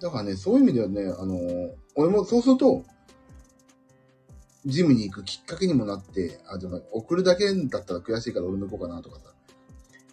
[0.00, 1.36] だからね、そういう意味ではね、あの、
[1.94, 2.86] 俺もそうすると、
[4.64, 9.33] ジムに行くきっかけにもなって、あ、でも送るだけだったら悔しいから俺抜こうかなとかさ。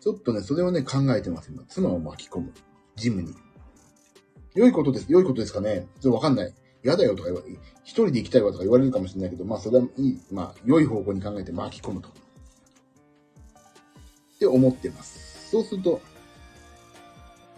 [0.01, 1.63] ちょっとね、それをね、考えてます、今。
[1.67, 2.53] 妻を巻き込む。
[2.95, 3.35] ジムに。
[4.55, 5.05] 良いことです。
[5.07, 6.53] 良いことですかねちょっとわかんない。
[6.83, 12.09] 嫌だよとか言われ、一人で行きたいわとか言われるかもしれないけど、まあそれはいい、まあ良い方向に考えて巻き込むと。
[12.09, 12.11] っ
[14.39, 15.51] て思ってます。
[15.51, 16.01] そうすると、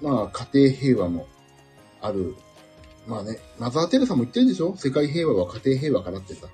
[0.01, 1.27] まあ家庭平和も
[2.01, 2.35] ある。
[3.07, 4.75] まあね、マザー・テレサも言ってるでしょ？
[4.75, 6.47] 世界平和は家庭平和からってさ。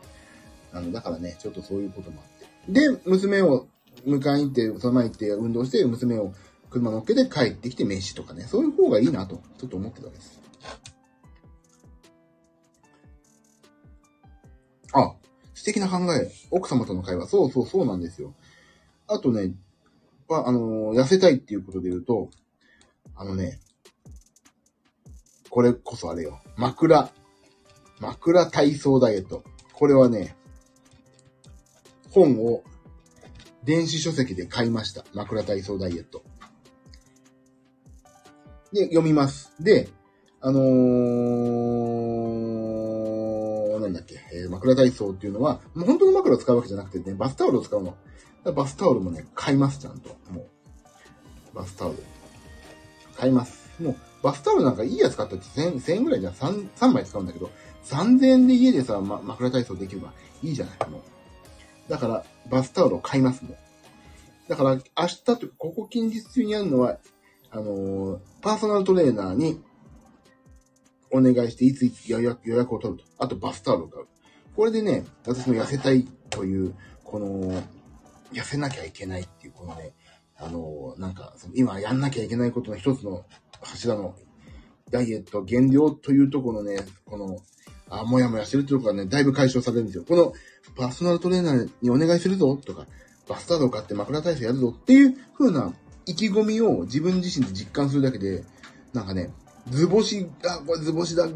[0.71, 2.27] あの、だからね、ちょっとそういうこともあっ
[2.67, 2.71] て。
[2.71, 3.67] で、娘を
[4.05, 6.33] 迎えに行って、その前行って運動して、娘を
[6.69, 10.39] 車乗っけて帰ってきて飯とかね、そういう方がいいなと、ちょっと思ってたわけです。
[14.93, 15.15] あ、
[15.53, 16.31] 素敵な考え。
[16.51, 17.27] 奥様との会話。
[17.27, 18.33] そうそうそうなんですよ。
[19.07, 19.53] あとね、
[20.29, 22.29] あ、あのー、痩せたいっていうことで言うと、
[23.15, 23.59] あのね、
[25.49, 26.39] これこそあれよ。
[26.55, 27.09] 枕。
[27.99, 29.43] 枕体操ダイエット。
[29.73, 30.35] これはね、
[32.11, 32.63] 本を
[33.69, 35.05] 電子書籍で買いました。
[35.13, 36.23] 枕体操ダイエット。
[38.73, 39.53] で、読みます。
[39.59, 39.89] で、
[40.41, 40.63] あのー、
[43.79, 47.95] なんだっけ、えー、枕体操っていうのは、もう本当の枕を使うわけじゃなくてね、バスタオルを使うの。
[48.55, 50.17] バスタオルもね、買います、ちゃんと。
[50.31, 51.55] もう。
[51.55, 51.97] バスタオル。
[53.17, 53.69] 買います。
[53.79, 57.51] もう、バスタオルなんかいいやつ買ったって1000 1000円ぐらいじゃ 3, 3枚使うんだけど、
[57.85, 61.01] 3000円で家でさ、ま、枕体操できればいいじゃないもう。
[61.87, 63.55] だから、バスタオルを買いますもん。
[64.47, 66.97] だから、明日と、ここ近日中にやるのは、
[67.51, 69.61] あのー、パーソナルトレーナーに
[71.11, 73.05] お願いして、いついつ予約予約を取ると。
[73.17, 74.05] あと、バスタオルを買う。
[74.55, 77.63] これでね、私の痩せたいという、この、
[78.33, 79.93] 痩せなきゃいけないっていう、このね、
[80.35, 83.25] あのー、なんか、その今やんなきゃいけないことの一つの
[83.61, 84.15] 柱の
[84.89, 87.37] ダイエット減量というところのね、この、
[87.89, 90.05] あ、もやもやしてるってところがね、だいぶ解消されるんですよ。
[90.07, 90.33] この、
[90.75, 92.85] パーソナルトレーナーにお願いするぞとか、
[93.27, 95.73] バスタードを買って枕体操やるぞっていう風な
[96.05, 98.43] 意気込みを自分自身で実感するだけで、
[98.93, 99.31] なんかね、
[99.69, 101.27] 図星、あ、これ図星だ、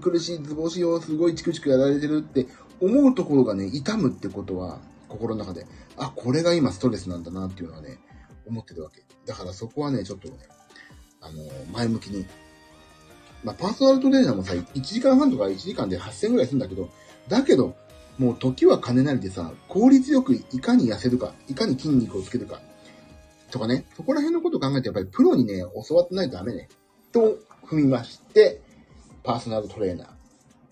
[0.00, 2.46] 苦しい図星をすごいチクチクやられてるって
[2.80, 7.98] 思うところがね、痛むってことは、心の中で、あ、これが今ストレスなんだなっていうのはね、
[8.46, 9.04] 思ってるわけ。
[9.26, 10.38] だからそこはね、ちょっとね、
[11.20, 12.26] あの、前向きに。
[13.44, 16.88] まあ、パーソナルトレーナーもさ、1時間半とか1時間で8000ぐらいするんだけど、
[17.28, 17.76] だけど、
[18.18, 22.60] もう時は金なりでさ、効率よくいかに痩せるか、いかに筋肉をつけるか、
[23.50, 26.68] とかね、そこら辺のことを考えてやっぱりプロにね、教わってないとダメね。
[27.12, 28.60] と踏みまして、
[29.22, 30.08] パーソナルトレーナー、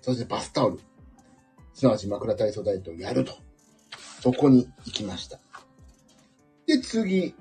[0.00, 0.80] そしてバスタオル、
[1.74, 3.32] すなわち枕体操ダイエットをやると。
[4.22, 5.38] そこに行きました。
[6.66, 7.34] で、次。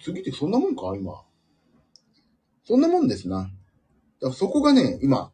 [0.00, 1.22] 次ってそんなもんか今。
[2.64, 3.38] そんなもんですな。
[3.38, 3.50] だか
[4.28, 5.30] らそこがね、今、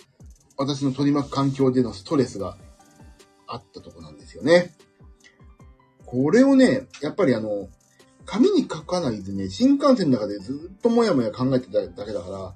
[0.56, 2.56] 私の取り巻く環境でのストレスが
[3.50, 4.72] あったとこなんですよね。
[6.06, 7.68] これをね、やっぱりあの、
[8.24, 12.54] 紙に書かないでね、新幹線の中でずっともやもや考えてただけだから、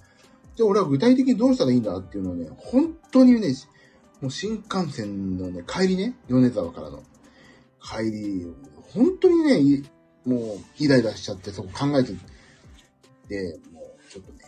[0.55, 3.49] じゃあ俺は具体的にどうしたらいいんだっていうのをね、本当にね、
[4.21, 7.03] もう新幹線のね、帰りね、米沢からの
[7.83, 8.47] 帰り、
[8.93, 9.83] 本当にね、
[10.25, 12.13] もうイライラしちゃってそこ考えて
[13.29, 14.39] で、もうちょっとね、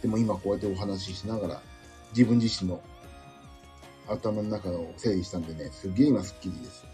[0.00, 1.62] でも今こうやってお話ししながら、
[2.10, 2.80] 自分自身の
[4.08, 6.84] 頭の中を整理したんでね、すっげえ今スッキリです。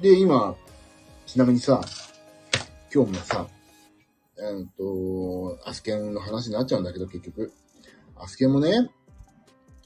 [0.00, 0.54] で、今、
[1.26, 1.80] ちなみにさ、
[2.94, 3.46] 今日もさ、
[4.38, 7.52] えっ、と、アスケンの話になっちゃうんだけど、結局。
[8.16, 8.88] アスケンもね、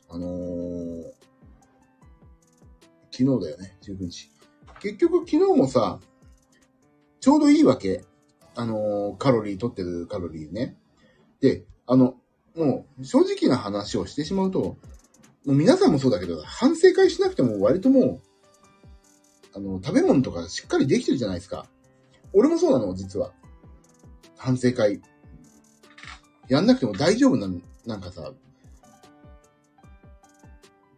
[0.08, 1.02] あのー、
[3.10, 4.30] 昨日だよね、19日。
[4.80, 6.00] 結局昨日もさ、
[7.20, 8.04] ちょうどいいわけ。
[8.54, 10.76] あのー、カロリー取ってるカロリーね。
[11.40, 12.16] で、あの、
[12.54, 14.76] もう、正直な話をしてしまうと、
[15.44, 18.20] もう皆さんもそうだけど、反省会しなくても割ともう、
[19.54, 21.66] あの、食べ物とかしっかりできてるじゃないですか。
[22.32, 23.32] 俺もそうなの、実は。
[24.36, 25.00] 反省会。
[26.48, 28.32] やんなくても大丈夫なの、なんかさ、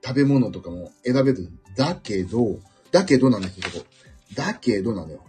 [0.04, 1.50] 食べ物とかも選べる。
[1.76, 2.58] だけど、
[2.92, 3.86] だけどなんですよ、そこ。
[4.34, 5.24] だけどなのよ。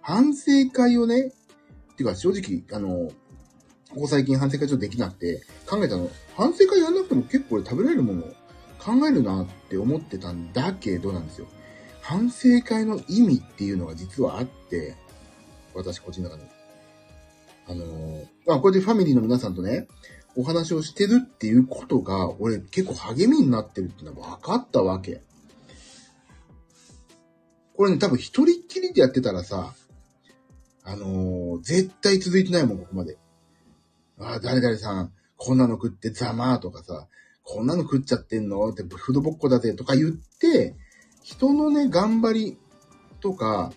[0.00, 1.32] 反省会をね、
[1.96, 3.10] てか正直、あの、
[3.90, 8.26] ここ最近反省会ちょっとできなくて、考えたの、反省会やんなくても結構俺食べられるものを
[8.78, 11.48] 考えるなって思ってたんだけどなんですよ。
[12.00, 14.94] 反省会の意味っていうのが実はあって、
[15.74, 16.48] 私個人の中に。
[17.66, 19.88] あのー、あ、これでファミリーの皆さんとね、
[20.36, 25.22] お話をしてるっていうことが、俺結構励みになってるっていうのは分かったわけ。
[27.76, 29.74] これね、多分一人っきりでやってたらさ、
[30.84, 33.18] あのー、絶対続いてないもん、ここまで。
[34.20, 37.06] ああ、誰々さん、こんなの食ってざまーとかさ、
[37.44, 38.68] こんなの食っちゃってんの？
[38.68, 40.76] って、フードボッコだぜとか言って、
[41.22, 42.58] 人のね、頑張り
[43.20, 43.72] とか、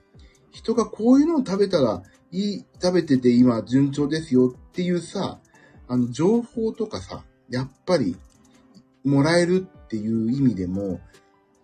[0.52, 5.40] 人がこういうのを食べたらいい、食べてて今順調ですよっていうさ、
[5.88, 8.18] あの、情報とかさ、やっぱり、
[9.04, 11.00] もらえるっていう意味でも、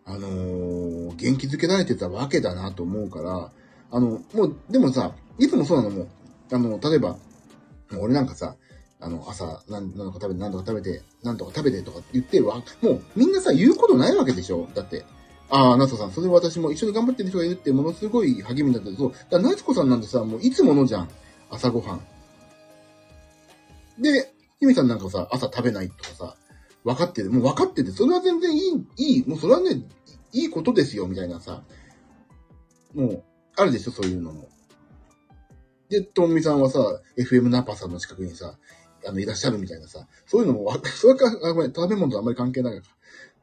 [0.06, 3.52] あのー、元気づけられてたわけだなと思うから、
[3.92, 6.08] あの、もう、でもさ、いつもそうなのも、
[6.52, 7.18] あの、例えば、
[8.00, 8.56] 俺なんかさ、
[9.00, 12.64] あの、朝、なん、なんとか食べて、なんとか食べて、なんとか食べてとか言ってわ。
[12.82, 15.06] もう、みんなさ、言うことないわけでしょだって。
[15.50, 21.10] ああ、夏子さん、それ私も一緒に頑張ってる人がいるってものすごい励みになったけど、だから夏子さんなんてさ、もういつものじゃん。
[21.50, 22.02] 朝ごはん。
[24.02, 26.36] で、ゆみさんなんかさ、朝食べないとかさ、
[26.84, 27.32] 分かってる。
[27.32, 29.84] もう分かってて、それは全然いい、いい、もうそれはね、
[30.34, 31.62] いいことですよ、みたいなさ。
[32.94, 33.24] もう、
[33.56, 34.50] あるでしょ、そういうのも。
[35.90, 36.80] で、ともみさんはさ、
[37.18, 38.58] FM ナパさんの近くにさ、
[39.06, 42.96] あの、いらっしゃるみたいなさ、そういうのもわ、 それか、あ、ごめん、食べ物とあんまり関係ないから。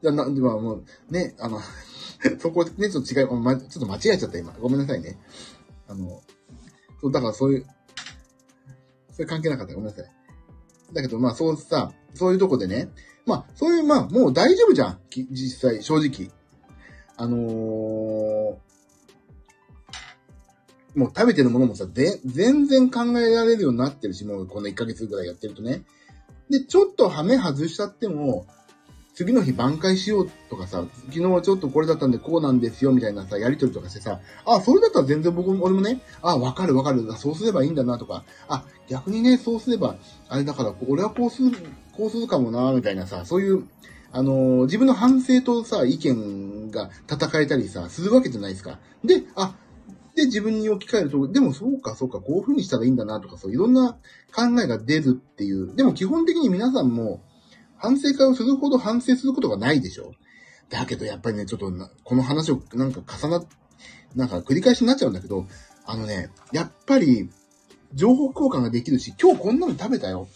[0.02, 1.60] じゃな、ではもう、ね、あの、
[2.40, 4.52] そこね、ちょっと違い、ま、ちょっと間違えちゃった、今。
[4.60, 5.18] ごめんなさいね。
[5.88, 6.22] あの、
[7.00, 7.66] そう、だからそういう、
[9.12, 9.74] それ関係なかった。
[9.74, 10.10] ごめんなさい。
[10.92, 12.90] だけど、まあ、そうさ、そういうとこでね、
[13.26, 15.00] まあ、そういう、まあ、もう大丈夫じゃん。
[15.30, 16.30] 実際、正直。
[17.16, 18.56] あのー、
[20.94, 25.82] もう食べてるものもさ、で、全然考えられるようになってるし、もうこの1ヶ月ぐらいやってるとね。
[26.50, 28.46] で、ちょっとハメ外しちゃっても、
[29.14, 39.96] 次の日挽回しようとかさ、昨日はちょっとこれだったんでこうなんですよ、みたいなさ、やりとりとかしてさ、あ、それだったら全然僕も、俺もね、あ、わかるわかる、そうすればいいんだなとか、あ、逆にね、そうすれば、
[40.28, 41.56] あれだから、俺はこうする、
[41.96, 43.64] こうするかもな、みたいなさ、そういう、
[44.10, 48.78] あのー、自分の反省とさ、意見が戦えたりさ、するわけじゃないですか。
[49.04, 49.54] で、あ、
[50.14, 53.98] で、自分に置き換えると、でもそうか、そうか、こういう風にしたらいいんだなとか、そういろんな
[54.34, 55.74] 考えが出るっていう。
[55.74, 57.22] でも基本的に皆さんも、
[57.76, 60.12] 反省会をするほど反省することがないでしょ
[60.70, 61.70] だけどやっぱりね、ちょっと
[62.04, 63.44] この話をなんか重な、
[64.14, 65.46] なんか繰り返しになっちゃうんだけど、
[65.84, 67.28] あのね、やっぱり、
[67.92, 70.28] 情報交換ができるし、今日こんなの食べたよ。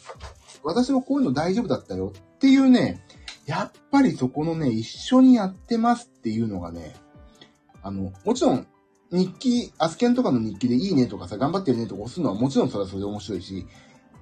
[0.62, 3.02] 私もこういうの大丈夫だったよっていうね、
[3.46, 6.94] やっぱりそこのね、一緒にやってますっていうのがね、
[7.82, 8.66] あの、もちろん、
[9.10, 13.66] 日記、アスケンとかの日記でいいねとかさ、頑張ってるねとか押すのはもちろんそれはそれで面白いし、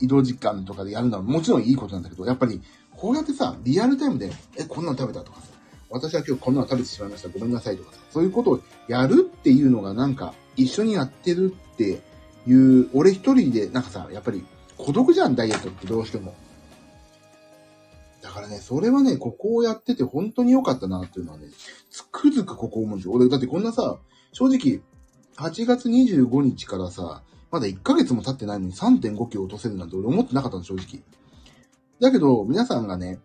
[0.01, 2.61] 移動時間とかでやるのはもちろんいいことなんだけど、やっぱり、
[2.97, 5.49] こうやってさ、リアルタイムで、え、こんなの食べたとかさ、
[5.91, 12.01] 私は今日こんなの食べてしまいました、ごめんなさいとかさ、そういうことをやるっていうのがなんか、一緒にやってるって
[12.47, 14.45] いう、俺一人で、なんかさ、やっぱり
[14.79, 16.35] 孤独じゃん、ダイエットってどうしても。
[18.23, 21.47] だからね、それはね、ここをやってて本当に良かったなっていうのはね、
[21.91, 23.15] つくづくここ思うんですよ。
[23.15, 23.99] 俺、だってこんなさ、
[24.39, 24.83] 正直、
[25.39, 31.03] 8月25日からさ、まだ1ヶ月も経ってないのに3.5キロ落とせるなんて俺思ってなかったの、正直。
[32.03, 33.19] だけど、皆さんがね、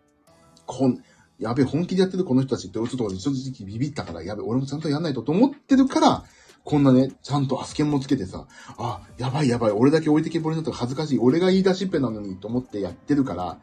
[0.66, 1.04] こん、
[1.38, 6.24] やべえ、本気でやってるこの人たちって、ちょっと正直ビビったから、やべえ、俺もちゃんとやんないとと思ってるから、
[6.64, 8.48] こんなね、ちゃんとアスケンもつけてさ、
[8.78, 13.58] あ、やばいやばい、俺だけ置いてけぼりになったら恥ずかしい、俺が言い出しっぺなのにと思ってやってるから、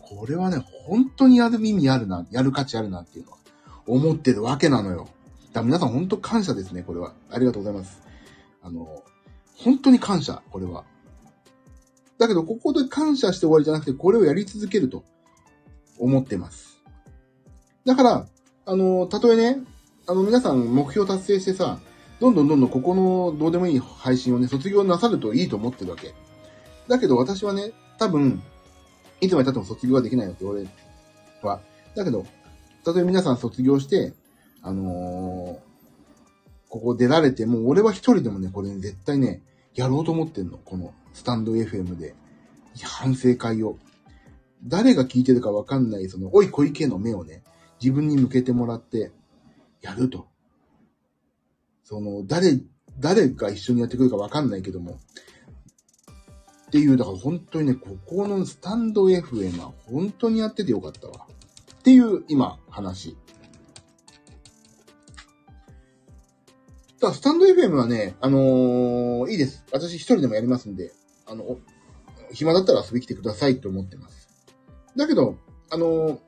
[0.00, 3.38] これはね、本当にやる意味あるな、やる価値あるなっていうのは、
[3.86, 5.08] 思ってるわけなのよ。
[5.52, 7.14] だ皆さん本当感謝ですね、これは。
[7.30, 8.02] ありがとうございます。
[8.62, 9.02] あの、
[9.56, 10.84] 本当に感謝、これは。
[12.18, 15.04] だけど、ここで感謝して終わりじゃなくて、これをやり続けると
[15.98, 16.80] 思ってます。
[17.84, 18.26] だから、
[18.66, 19.60] あの、たとえね、
[20.06, 21.80] あの、皆さん目標達成してさ、
[22.20, 26.14] どんどんどんどんここのどうでもいい配信をね、卒業なさるといいと思ってるわけ。
[26.88, 28.42] だけど私はね、多分、
[29.20, 30.66] いつまで経っても卒業はできないよって俺
[31.42, 31.60] は。
[31.94, 32.26] だけど、
[32.84, 34.12] たとえ皆さん卒業して、
[34.68, 39.40] あのー、ここ出られてもう、俺は一人でもね、これ、ね、絶対ね、
[39.74, 40.58] やろうと思ってんの。
[40.58, 42.14] このスタンド FM で。
[42.84, 43.78] 反省会を。
[44.64, 47.42] 誰が聞いてるかわかんない、その、おい小池の目をね、
[47.80, 49.10] 自分に向けてもらって、
[49.80, 50.28] やると。
[51.82, 52.60] その、誰、
[52.98, 54.98] 誰が一緒にやってくるかわかんないけども、
[56.66, 61.26] っていう、だから本当にね、ここのスタンド FM は本当にやっててよかったわ。
[61.78, 63.16] っていう今、話。
[67.00, 69.64] だスタンド FM はね、あのー、いいです。
[69.72, 70.92] 私一人でもやりますんで、
[71.26, 71.58] あの、
[72.32, 74.28] 暇だったら遊び来てくださいと思ってます。
[74.96, 75.36] だけど、
[75.70, 76.18] あのー、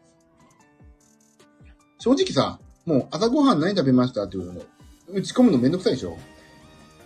[1.99, 4.63] 正直さ、もう朝ごはん何食べましたっていうの
[5.09, 6.17] 打ち込むのめんどくさいでしょ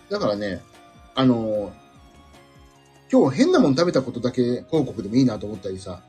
[0.09, 0.61] だからね、
[1.15, 1.85] あのー
[3.11, 6.01] 今日変なもん食べたことだけ報告でもいいなと思ったりさ、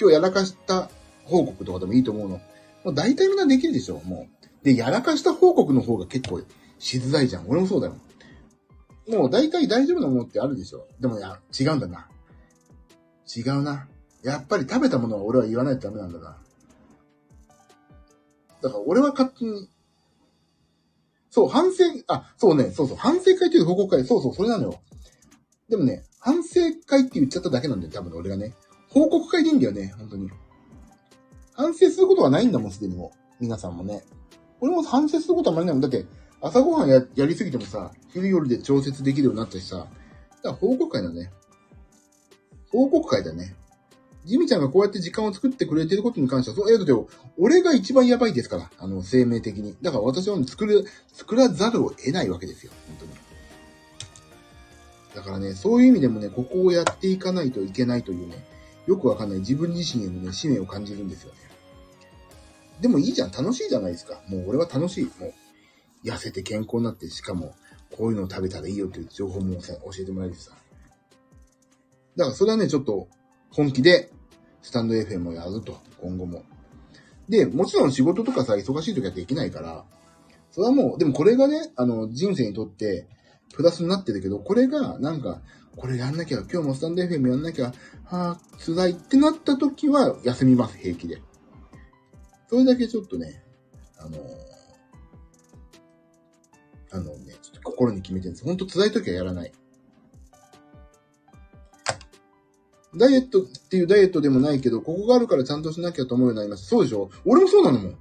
[0.00, 0.90] 今日やらかした
[1.24, 2.40] 報告とかでもいいと思うの。
[2.84, 4.39] もう大体みんなできるでしょ、もう。
[4.62, 6.42] で、やらかした報告の方が結構
[6.78, 7.48] しづらいじゃん。
[7.48, 7.96] 俺もそうだよ。
[9.08, 10.86] もう大体大丈夫なものってあるでしょ。
[11.00, 12.08] でもや、違うんだな。
[13.34, 13.88] 違うな。
[14.22, 16.36] やっぱり食べたものは俺は言わないとダメなんだな。
[18.62, 19.68] だから俺は勝手に、
[21.30, 24.80] そう、反省、あ、そうね、そうそう、反省会という報告会、そうそう、それなのよ。
[25.68, 28.54] でもね、反省会って言っちゃっただけなんだよ、多分俺がね。
[28.90, 30.28] 報告会でいいんだよね、本当に。
[31.54, 33.12] 反省することはないんだもん、すでにも。
[33.38, 34.02] 皆さんもね。
[34.60, 35.80] 俺も反省することはあまりないもん。
[35.82, 36.06] だって、
[36.40, 39.76] 朝ごはんややりすぎてもさ、昼夜で調節できるようになったしさ。
[39.76, 39.88] だか
[40.44, 41.30] ら報告会だね。
[42.70, 43.54] 報告会だね。
[44.24, 46.92] ジミちゃんがこうやって時間を作ってくれてることに関しては、そう、え、だって、
[47.38, 49.76] 俺が一番やばいですから、あの、生命的に。
[49.80, 53.12] だから私は作る、作らざるを得ないわけですよ、本当に。
[55.14, 58.44] だからね、そういう意味でもね、ここをやっていかないといけないというね、
[58.86, 61.49] よくわかんない自分自身へのね、使命を感じるんですよね。
[62.80, 64.22] でもいいじゃん、楽しいじゃないですか。
[64.28, 65.04] もう俺は楽しい。
[65.04, 67.54] もう、痩せて健康になって、しかも、
[67.96, 70.52] こういうのを食べたらいいよっていう情報も教えてもらえるしさ。
[72.16, 73.08] だからそれはね、ちょっと、
[73.50, 74.10] 本気で、
[74.62, 76.44] スタンド FM をやると、今後も。
[77.28, 79.84] で、もちろん仕事とかさ、忙しい時はできないから、
[80.50, 83.06] それはもう、でもこれがね、あの、人生にとって、
[83.54, 85.40] プラスになってるけど、これが、なんか、
[85.76, 87.72] これやんなきゃ、今日もスタンド FM やんなきゃ、
[88.04, 91.22] はあ、辛いってなった時は休みます、平気で。
[92.50, 93.40] それだけちょっとね、
[93.96, 94.18] あのー、
[96.90, 98.44] あのね、ちょっと心に決めてるんです。
[98.44, 99.52] ほんと辛い時はやらない。
[102.96, 106.70] ダイエットっていうダイエットでもないけど、ここがあるからちゃんとしなきゃと思うようになりました。
[106.70, 107.08] そうでしょ？
[107.24, 107.96] 俺もそうなのもん。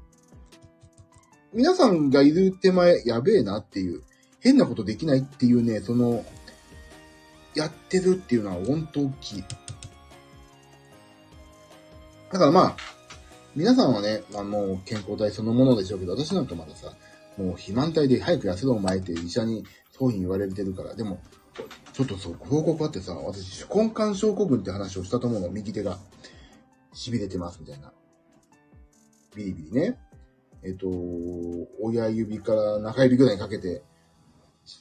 [1.54, 4.02] 皆さんがいる手前、やべえなっていう。
[4.40, 6.26] 変なことできないっていうね、その、
[7.54, 9.44] やってるっていうのは本当大きい。
[12.32, 12.78] だからまあ、
[13.56, 16.94] 皆さんはね、あ、もう健康体そのものでしょうけど、私なんかまださ、
[17.38, 21.20] もう肥満体で早く痩せろお前って医者にそういうに言われてるから、でも、
[21.94, 25.98] ちょっとそう、報告あってさ、私、手根管症候群って話をしたと思うの、右手が。
[26.94, 27.92] 痺れてます、みたいな。
[29.36, 29.98] ビリビリね。
[30.64, 30.88] えっと、
[31.82, 33.84] 親指から中指ぐらいにかけて、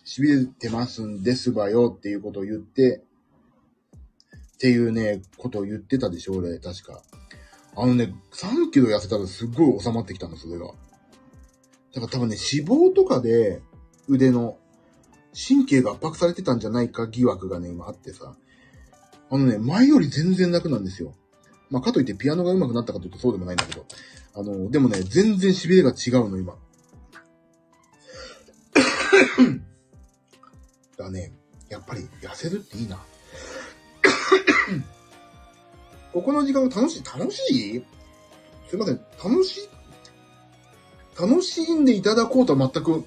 [0.04, 3.02] 痺れてますんですばよっていうことを言って、
[4.54, 7.02] っていうね、ことを言ってたでしょ、俺、確か。
[7.80, 10.66] あのね、3キロ痩せたらすっごい収まってきたの、それが。
[10.66, 10.76] だか
[12.00, 13.62] ら多分ね、脂肪とかで、
[14.08, 14.58] 腕の
[15.32, 18.34] 神経が圧迫されてたんじゃないか疑惑がね、今あってさ。
[19.30, 21.14] あのね、前より全然楽なんですよ。
[21.70, 23.86] まあ、かといってピアノが上手くなったかというとそうでもないんだけど。
[24.34, 26.56] あの、でもね、全然痺れが違うの、今。
[30.96, 31.32] だね、
[31.68, 32.98] やっぱり痩せるっていいな。
[36.12, 37.84] ここの時間が楽しい楽しい？
[38.68, 39.00] すいません。
[39.22, 39.68] 楽しい？
[41.20, 43.04] 楽しんでいただこうとは全く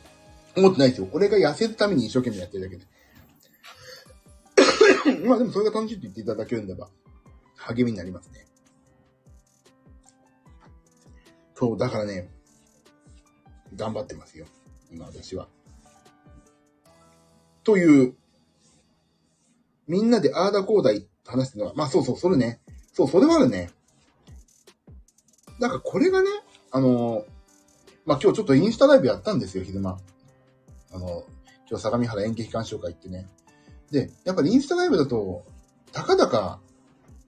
[0.56, 1.08] 思ってないですよ。
[1.14, 2.86] 俺が痩せるために一生懸命やってるだけで。
[5.28, 6.90] まあでもそれが楽しいって言っていただけるんでば、
[7.56, 8.46] 励みになりますね。
[11.56, 12.30] そう、だからね、
[13.76, 14.46] 頑張ってますよ。
[14.92, 15.48] 今私は。
[17.64, 18.16] という、
[19.88, 22.61] みんなであーだこうだい話してるのは、まあそうそう、それね。
[22.94, 23.70] そう、それはあるね。
[25.60, 26.30] だかこれがね、
[26.72, 27.26] あの、
[28.06, 29.98] まあ今日ちょっとインスタライブやったんですよ、昼間。
[30.92, 31.24] あの、
[31.70, 33.28] 今日相模原演劇鑑賞会行ってね。
[33.92, 35.44] で、やっぱりインスタライブだと、
[35.92, 36.60] たかだか、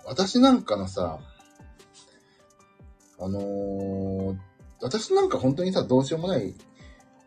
[0.06, 1.20] 私なんかのさ、
[3.20, 4.36] あのー、
[4.82, 6.54] 私なんか本当にさ、どうしようもない、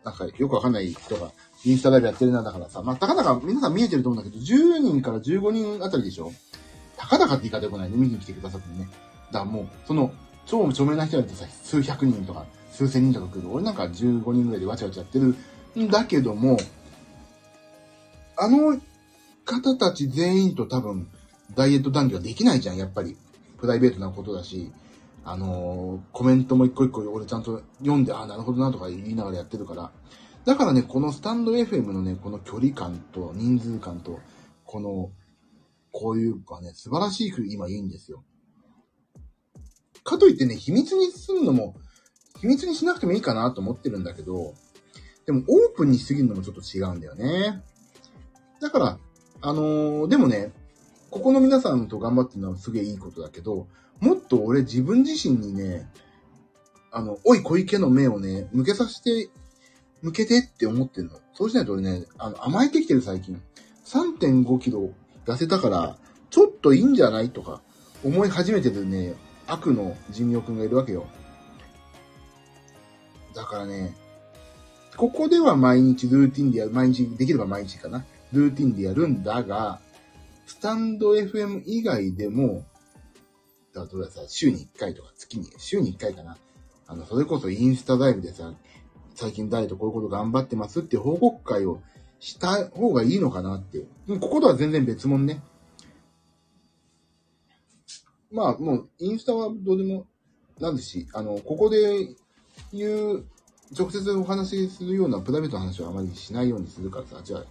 [0.03, 1.31] なんかよくわかんない人が、
[1.65, 6.31] インスタライブやってるな、だからさ、まあ、たかだか皆さん見えてると思うんだけど、10人から15人あたりでしょ
[7.07, 8.87] かだかって言い方よくないね、見に来てくださってね。
[9.31, 10.11] だからもう、その、
[10.45, 13.51] 超著名な人だとさ、数百人とか、数千人とか来る。
[13.51, 15.35] 俺なんか15人ぐらいでわちゃわちゃやってる
[15.77, 16.57] んだけども、
[18.37, 18.79] あの
[19.45, 21.07] 方たち全員と多分、
[21.55, 23.17] ダイエット談義はできないじゃん、やっぱり。
[23.57, 24.71] プライベートなことだし、
[25.25, 29.91] あのー、コメントも一個一個俺ちゃんと読んで、ああ、なるほどなとか言いながらやってるから。
[30.45, 34.19] だからね、このスタンド FM のね、この距離感と人数感と、
[34.63, 35.09] この、
[35.99, 38.23] こういうかね、素晴らしい今いいんですよ。
[40.03, 41.73] かといってね、秘密にすんのも、
[42.39, 44.53] 秘密にしなくてもいいかなと思ってるんだけど、
[45.25, 47.63] でもオープンにしすぎるのもちょっと違うんだよね。
[48.61, 48.99] だから、
[49.41, 50.51] あのー、でもね、
[51.09, 53.67] ここの皆さんと頑張ってるのはすげえいいことだけど、
[53.99, 55.89] もっと俺自分自身にね、
[56.91, 59.31] あの、おい小池の目をね、向けさせて、
[60.03, 61.19] 向けてって思ってるの。
[61.33, 63.41] そうしないと俺ね、あの、甘えてきてる最近。
[63.85, 64.93] 3.5キロ
[65.27, 65.97] 痩せたから、
[66.29, 67.61] ちょっといいんじゃないとか、
[68.03, 69.13] 思い始めてるね、
[69.45, 71.07] 悪の人妙くんがいるわけよ。
[73.35, 73.95] だからね、
[74.95, 78.05] ここでは毎日ルーティンでやる、毎日、できれば毎日かな。
[78.31, 79.79] ルーティンでやるんだが、
[80.47, 82.65] スタンド FM 以外でも、
[83.75, 86.37] 例えばさ、週に1回とか月に、週に1回かな。
[86.87, 88.53] あの、それこそインスタライブでさ、
[89.13, 91.81] 最近ダイエットこういうこと頑張ってますって報告会を
[92.19, 94.19] した方がいいのかなっていう。
[94.19, 95.41] こことは全然別物ね。
[98.31, 100.05] まあ、もう、インスタはどうでも
[100.59, 102.15] なんですし、あの、ここで
[102.73, 103.25] 言う、
[103.77, 107.43] 直接お話しするようなプライベートの話はあまりしないようにするからさ、じゃあ、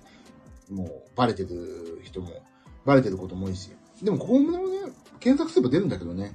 [0.73, 2.31] もう、バレてる人も、
[2.85, 3.71] バレてることも多いし。
[4.03, 4.59] でも、ここもね、
[5.21, 6.35] 検索すれば出るんだけどね。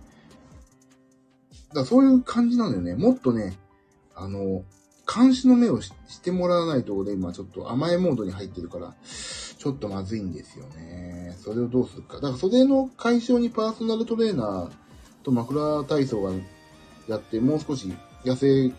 [1.69, 2.95] だからそういう感じなのよね。
[2.95, 3.57] もっとね、
[4.15, 4.63] あの、
[5.13, 5.91] 監視の目をし
[6.21, 11.35] てもらわないと俺今ちょっと甘えモードに入ってるから、ちょっとまずいんですよね。
[11.39, 12.15] それをどうするか。
[12.15, 14.71] だからそれの解消にパーソナルトレーナー
[15.23, 16.31] と枕体操が
[17.07, 17.93] やって、もう少し
[18.23, 18.73] 痩せ、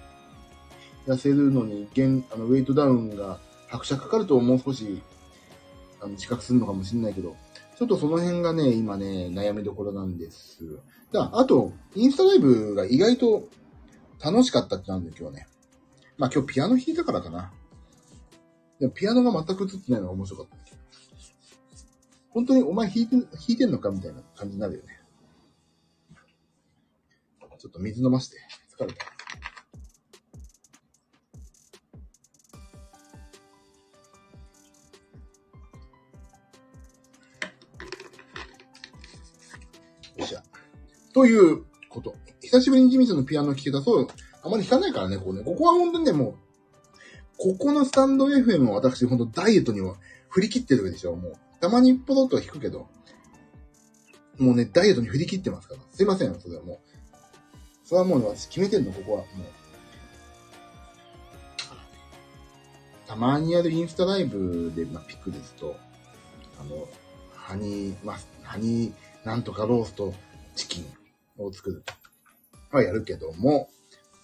[1.06, 5.02] 痩せるのに、現、あの、ウェイトダウンが拍車かかるともう少し、
[6.00, 7.36] あの、自覚するのかもしれないけど、
[7.78, 10.80] ちょっとその辺がね、今ね、悩みどころなんです。
[11.12, 13.48] だあと、インスタライブが意外と
[14.22, 15.46] 楽しかったってなんで今日ね。
[16.22, 17.52] まあ今日ピアノ弾いたからかな。
[18.78, 20.56] でもピアノが全く映ってないのが面白かった。
[22.30, 25.00] 本当にお前弾いて、弾いてんのかみたいな感じになるよね。
[27.58, 28.36] ちょっと水飲まして。
[28.78, 29.04] 疲れた。
[40.18, 40.42] よっしゃ。
[41.12, 42.14] ということ。
[42.40, 44.06] 久しぶりにジミーさんのピアノを弾けたそう、
[44.42, 45.42] あまり弾かないからね、こうね。
[45.44, 46.34] ここは本当にね、もう、
[47.38, 49.96] ここのスタンド FM は私、本当ダイエットには
[50.28, 51.32] 振り切ってるわけでしょ、もう。
[51.60, 52.88] たまにポロッとは弾くけど、
[54.38, 55.80] もうね、ダイエットに振り切ってますから。
[55.92, 56.78] すいません、それはもう。
[57.84, 59.18] それはもうね、私決めてんの、ここは。
[59.18, 59.28] もう。
[63.06, 65.76] たまにやるインスタライブで、まあ、ピックですと、
[66.58, 66.88] あの、
[67.34, 70.14] ハニー、まあ、ハニーなんとかロースト
[70.56, 70.86] チキン
[71.38, 71.84] を作る。
[72.70, 73.68] はやるけども、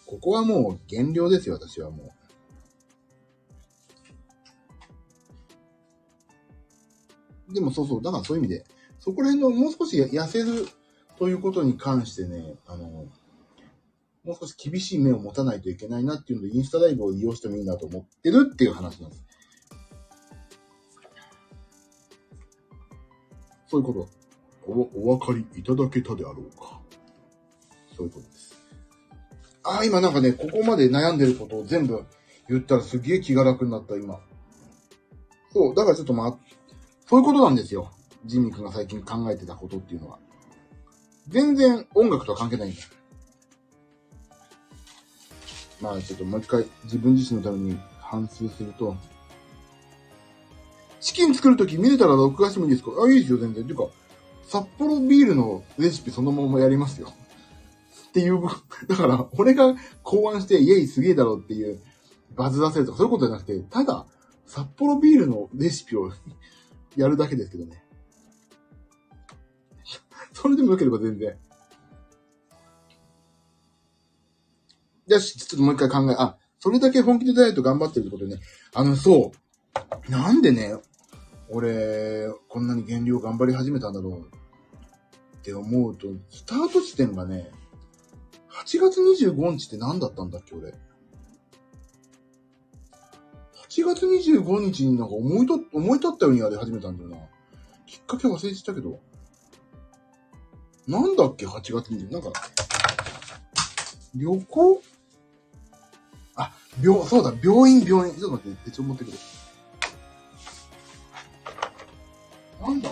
[0.09, 2.15] ここはもう減量ですよ、私はも
[7.51, 7.53] う。
[7.53, 8.65] でもそうそう、だからそういう意味で、
[8.99, 10.67] そこら辺のもう少し痩せる
[11.19, 19.25] ということに関してね、あの、もう少し厳しい目を持たないといけないなっていうので、インスタライブを利用してもいいなと思ってるっていう話なんです。
[23.67, 24.09] そういうこと。
[24.67, 26.81] お、お分かりいただけたであろうか。
[27.95, 28.58] そういうことです。
[29.69, 32.05] ああ、今なんかね、ここまで悩んでることを全部
[32.49, 34.19] 言ったらすげえ気が楽になった、今。
[35.53, 36.39] そう、だからちょっとまあ、
[37.07, 37.93] そういうことなんですよ。
[38.25, 40.19] ジミー君が最近考えてたことっていうのは。
[41.29, 42.81] 全然音楽とは関係ないんだ。
[45.81, 48.97] まあちょっともう一回自分自身のために反芻すると、
[51.01, 52.91] チキン作るとき見れたら録画してもいいですか？
[53.05, 53.64] あ、いいですよ、全然。
[53.64, 53.85] ていうか、
[54.49, 57.12] 札幌ビールのレシピそのままやりますよ。
[58.19, 58.43] ていう、
[58.89, 61.81] だから、俺が考案して、イエイすげえだろっていう、
[62.35, 64.07] バズ出せるとかそういうことじゃなくて、ただ、
[64.47, 66.11] 札幌ビールのレシピを
[66.97, 67.85] やるだけですけどね。
[70.33, 71.37] それでも良ければ全然。
[75.07, 78.43] よし、ちょっともう一回考え、あ、それだけ本気でダイエット頑張ってるってことでね。
[78.75, 79.33] あの、そ
[80.09, 80.11] う。
[80.11, 80.75] なんでね、
[81.51, 84.21] 俺、こんなに減量頑張り始めたんだろう
[85.39, 87.51] って思うと、スタート地点がね、
[88.65, 90.75] 8月25日って何だったんだっけ、俺。
[93.69, 97.17] 8月25日になんか思いと、思い立ったようにやり始めたんだよな。
[97.87, 98.99] きっかけ忘れてたけど。
[100.89, 102.33] なんだっけ、8月20なんか、
[104.15, 104.83] 旅行？
[106.35, 106.53] あ、
[106.83, 108.17] 病、そうだ、病院、病院。
[108.17, 109.19] ちょっと待って、手帳持ってくる。
[112.61, 112.91] なんだ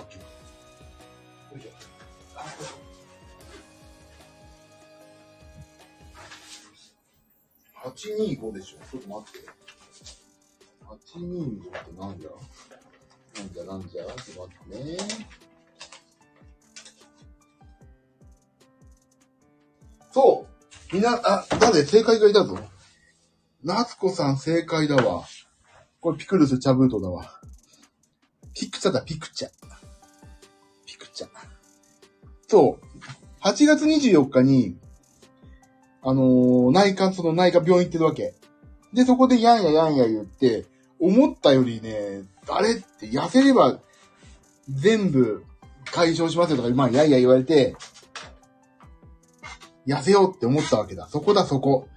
[7.96, 9.48] 825でしょちょっと待って。
[10.84, 12.30] 825ってなんじゃ？
[13.40, 14.04] なんじゃなんじゃ？
[14.04, 14.98] ちょっと待ってね。
[20.12, 20.46] そ
[20.90, 21.84] うみんな、あ、誰？
[21.84, 22.58] 正解がいたぞ。
[23.64, 25.24] 夏子さん正解だわ。
[26.00, 27.40] これピクルス茶ブートだわ。
[28.54, 29.50] ピクチャだ、ピクチャ。
[30.86, 31.28] ピクチャ。
[32.46, 32.86] そう。
[33.46, 34.78] 8月24日に、
[36.08, 38.34] あのー内科、その内科病院行ってるわけ。
[38.92, 40.64] で、そこでやんややんや言って、
[41.00, 43.80] 思ったよりね、あれって痩せれば
[44.70, 45.44] 全部
[45.84, 47.74] 解消しますよとか、まあ、やんや言われて、
[49.84, 51.08] 痩せようって思ったわけだ。
[51.08, 51.88] そこだ、そこ。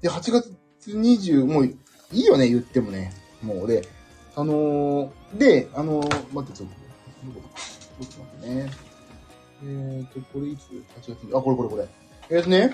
[0.00, 0.54] で、8月
[0.86, 1.76] 20、もうい
[2.12, 3.12] いよね、言ってもね。
[3.42, 3.88] もうで、
[4.36, 6.74] あのー、で、あのー、待って、ちょっと、
[8.04, 8.70] ちょっと待ってね。
[9.64, 10.70] えーと、これいつ
[11.10, 11.88] ?8 月に、あ、これこれこれ。
[12.30, 12.72] えーとね、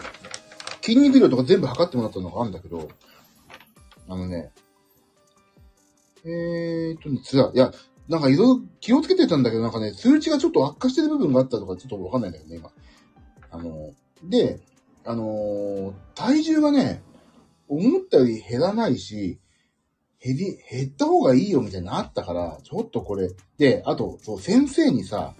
[0.82, 2.88] 筋肉量とか全部測ってもらったのがあるんだけど、
[4.09, 4.53] あのね、
[6.24, 7.72] えーとね、つら、いや、
[8.09, 12.70] なんかいろいろ気をつけてたんだけど、なんかね、数値がちょっと悪化してる部分があったとか、ちょっとわかんないんだよね、今。
[13.51, 13.92] あの、
[14.22, 14.61] で、
[15.05, 17.03] あのー体重がね、
[17.68, 19.40] 思ったより減らないし、
[20.22, 23.30] 減り、減った方がいいよみたいなのあったから、ちょっとこれ。
[23.59, 25.34] で、あと、そう、先生にさ、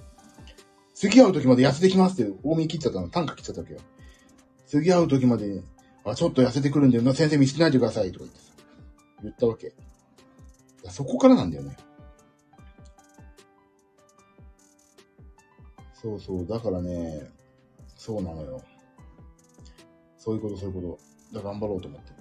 [0.95, 3.81] 次会う時まで痩せてきますって、大見切っちゃったの、単価切っちゃったわけよ。
[4.71, 5.63] 次会う時まで、
[6.05, 8.53] あ、ちょっと痩せてくるんだよな、先生見捨てないでください、とか言ってさ、
[9.25, 9.73] 言ったわけ。
[10.89, 11.77] そこからなんだよね。
[15.93, 17.29] そうそう、だからね、
[17.97, 18.63] そうなのよ。
[20.19, 20.99] そういうこと、そういうこ
[21.33, 21.37] と。
[21.37, 22.13] だ頑張ろうと思って。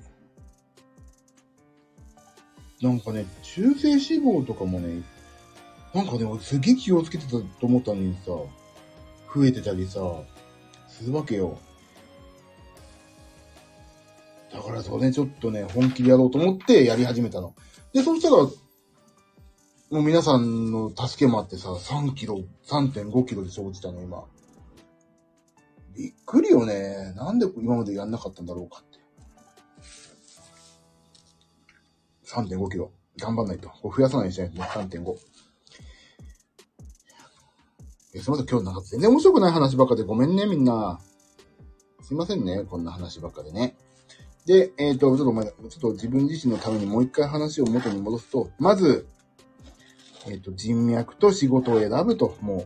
[2.81, 5.03] なんかね、中性脂肪とかもね、
[5.93, 8.31] なんかね、俺すげえ気をつけてたと思ったのにさ、
[9.35, 9.99] 増えてたりさ、
[10.87, 11.59] するわけよ。
[14.51, 17.53] だからそれね、ちょっとね、本気でやろうと思ってやり始めたの。
[17.93, 24.23] で、そしたら、もう皆さんの助けもあってさ、3キロ、3.5キロで落ちたの、今。
[25.95, 27.13] びっくりよね。
[27.15, 28.99] なんで今までやんなかったんだろうかって。
[32.25, 32.91] 3.5キロ。
[33.19, 33.69] 頑張んないと。
[33.69, 34.69] こ増やさないといけない。
[34.69, 35.15] 3.5。
[38.13, 38.45] え、すいません。
[38.47, 41.01] 今日なんか全然面白くない話ばっかでごめんね、みんな。
[42.01, 42.63] すいませんね。
[42.63, 43.75] こんな話ばっかでね。
[44.49, 49.07] で、えっ、と、ちょっとまだ、ちょっと自分自身のためにもう一回話を元に戻すと、まず、
[50.25, 52.65] えっ、と、人脈と仕事を選ぶと、も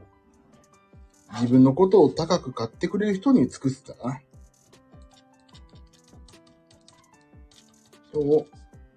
[1.31, 4.21] う、自分のことを高く買ってくれる人に尽くすだな。
[8.11, 8.47] 人を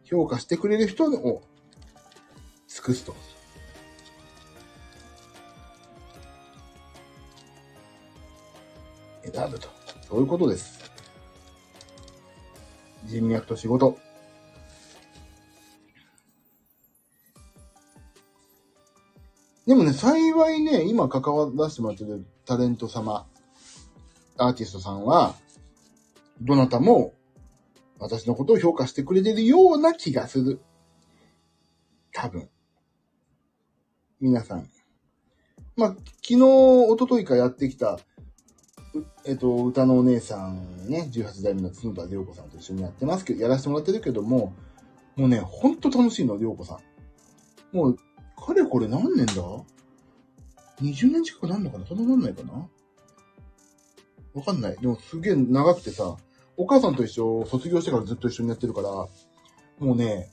[0.04, 1.42] 評価してくれる人を
[2.68, 3.16] 尽くすと。
[9.24, 9.68] 選ぶと。
[10.08, 10.85] そういうことです。
[13.06, 13.98] 人脈と仕事。
[19.66, 23.26] でもね、幸いね、今関わらせてもらってるタレント様、
[24.36, 25.34] アーティストさんは、
[26.40, 27.14] どなたも
[27.98, 30.60] 私のことを評価してくれてるような気がする。
[32.12, 32.48] 多分。
[34.20, 34.70] 皆さん、
[35.76, 37.98] まあ、昨日、一昨日かやってきた、
[39.24, 44.54] えっと、歌のお姉さんね、18代目の角田涼子さんと一緒にやってますけど、やらせてもらってるけども、
[45.16, 46.78] もうね、ほんと楽しいの、涼子さ
[47.72, 47.76] ん。
[47.76, 47.96] もう、
[48.36, 49.34] かれこれ何年だ
[50.82, 51.86] ?20 年近くなんのかな？
[51.86, 52.68] そんななんないかな？
[54.34, 54.76] わかんない。
[54.76, 56.16] でもすげえ長くてさ、
[56.56, 59.08] お母さんと一緒、卒業してからずっと一緒にやってるから、も
[59.94, 60.30] うね、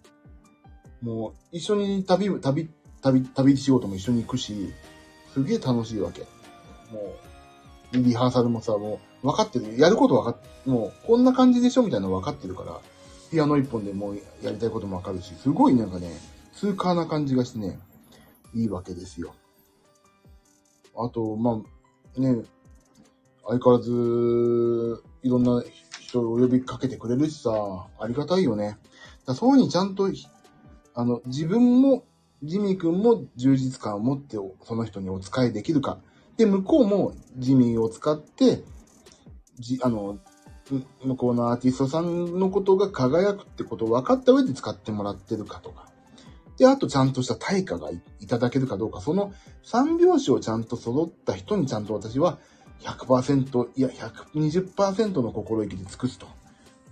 [1.02, 2.70] もう一緒に旅、旅、
[3.02, 4.74] 旅、旅仕事も一緒に行くし、
[5.34, 6.22] すげえ楽しいわけ。
[6.22, 7.33] もう、
[7.94, 9.78] リハーサルもさ、もう分かってる。
[9.78, 12.80] やること分かっ、もうこんな感じでしょみたいなの分かってるから、
[13.32, 16.12] ピアノ一本でもうやりたいことも分かるし、すごいなんかね、
[16.54, 17.80] 通過な感じがしてね、
[18.54, 19.34] いいわけですよ。
[20.96, 21.62] あと、ま
[22.18, 22.44] あ、ね、
[23.48, 25.64] 相変わらず、いろんな
[26.00, 28.78] 人を呼びかけてくれるしさ、ありがたいよね。
[29.26, 30.10] だそういうふうにちゃんと、
[30.94, 32.06] あの、自分も、
[32.44, 36.00] ジミー君も充実感を持ってその人にお仕えできるか。
[36.38, 38.64] で、向こうもジミーを使って、
[39.60, 40.20] じ、あの、
[41.04, 45.90] 向こうのアーティストさんのことが輝くってことを分かった上で使ってもらってるかとか。
[46.58, 52.40] で、あとちゃんとした対価がいただけるかどうか、その三拍子をちゃんと揃った人にちゃんと私は
[52.82, 56.28] 100%、いや、120%の心意気で尽くすと。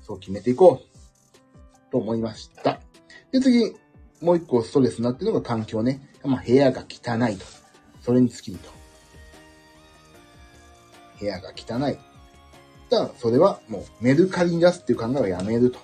[0.01, 1.91] そう決めていこう。
[1.91, 2.79] と思いました。
[3.31, 3.75] で、次、
[4.21, 6.09] もう一個ストレスになってるのが環境ね。
[6.23, 7.45] まあ、部屋が汚いと。
[8.01, 8.80] それに尽きると。
[11.21, 11.97] 部屋が汚い。
[12.89, 15.79] だから、それはもうメルカリに出すっていう考えはやめると。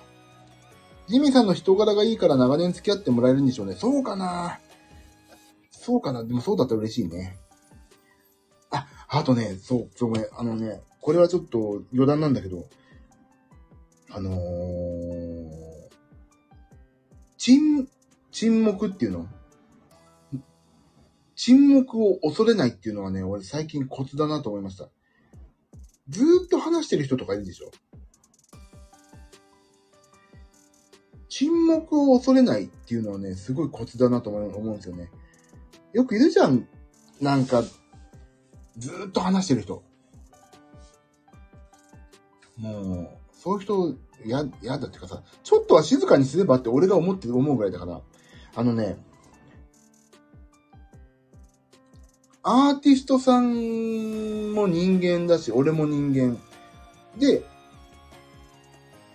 [1.06, 3.74] ジミーさんの人柄がいいから長年付き合ってもらえるんでしょうね。
[3.74, 4.58] そうかな
[5.70, 7.38] そうかなでもそうだったら嬉しいね。
[8.70, 10.26] あ、あとね、そう、そうごめん。
[10.36, 12.66] あのね、これはちょっと余談なんだけど、
[14.10, 14.38] あのー、
[17.38, 17.88] 沈、
[18.30, 19.26] 沈黙っていうの？
[21.36, 24.90] 沈黙を恐れないっていうのはね、俺最近コツだなと思いました。
[26.08, 27.70] ずっと話してる人とかいるでしょ？
[31.28, 35.10] 沈黙を恐れないっていうのはね、すごいコツだなと思うんですよね。
[35.92, 36.66] よくいるじゃん。
[37.20, 37.62] なんか、
[38.76, 39.82] ずっと話してる人。
[42.56, 43.96] もう、そういう人、
[44.26, 48.00] や、やだってかさ、ちょっとは静かにすればって俺が思って思うぐらいだから、
[48.56, 48.96] あのね、
[52.42, 56.38] アーティストさんも人間だし、俺も人間。
[57.18, 57.42] で、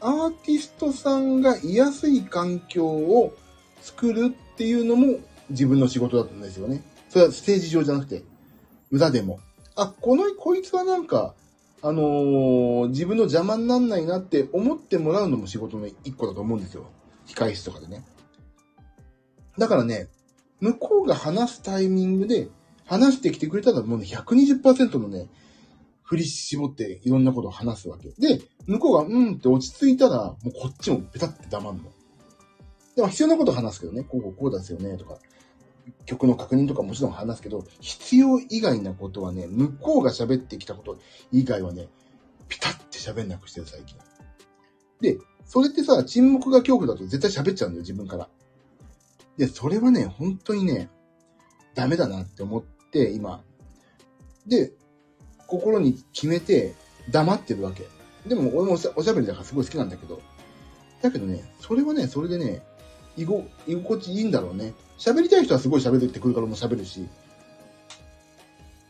[0.02, 3.34] アーティストさんが居やすい環境を
[3.82, 5.20] 作るっていうのも
[5.50, 6.84] 自分の仕事だったんですよね。
[7.10, 8.24] それはステージ上じゃなくて、
[8.92, 9.40] 裏でも。
[9.76, 11.34] あ、この、こいつはなんか、
[11.82, 16.86] あのー、自分の邪魔になんないなって思ってもらうのも仕事の一個だと思うんですよ。
[17.28, 18.04] 控室とかでね。
[19.58, 20.08] だからね、
[20.60, 22.48] 向こうが話すタイミングで
[22.86, 25.30] 話してきてくれたらもうね、120%のね、
[26.04, 28.10] 振り絞っていろんなことを話すわけ。
[28.20, 31.84] で、向こうがうんって落ち着いたら、もうこっちもペタって黙るの。
[32.96, 35.18] でも必要なこと話すけどね、こうこうこうですよね、とか。
[36.06, 41.00] 曲の確認とかもちろん話すけど、必要以外なことはね、向こうが喋ってきたこと
[41.32, 41.88] 以外はね、
[42.48, 43.98] ピタって喋んなくしてる最近。
[45.02, 48.30] で、それってさ、沈黙が恐怖だと絶対喋っちゃうんだよ、自分から。
[49.38, 50.90] で、それはね、本当にね、
[51.74, 52.73] ダメだなって思って、
[53.12, 53.44] 今。
[54.48, 54.72] で、
[55.48, 56.76] 心に決めて
[57.12, 57.88] 黙ってるわけ。
[58.28, 60.22] でも俺もおしゃべりだからすごい好きなんだけど。
[61.02, 62.62] だけどね、それはね、それでね、
[63.18, 64.74] 居、心地いいんだろうね。
[64.98, 67.08] 喋りたい人はすごい喋ってくるからも喋るし。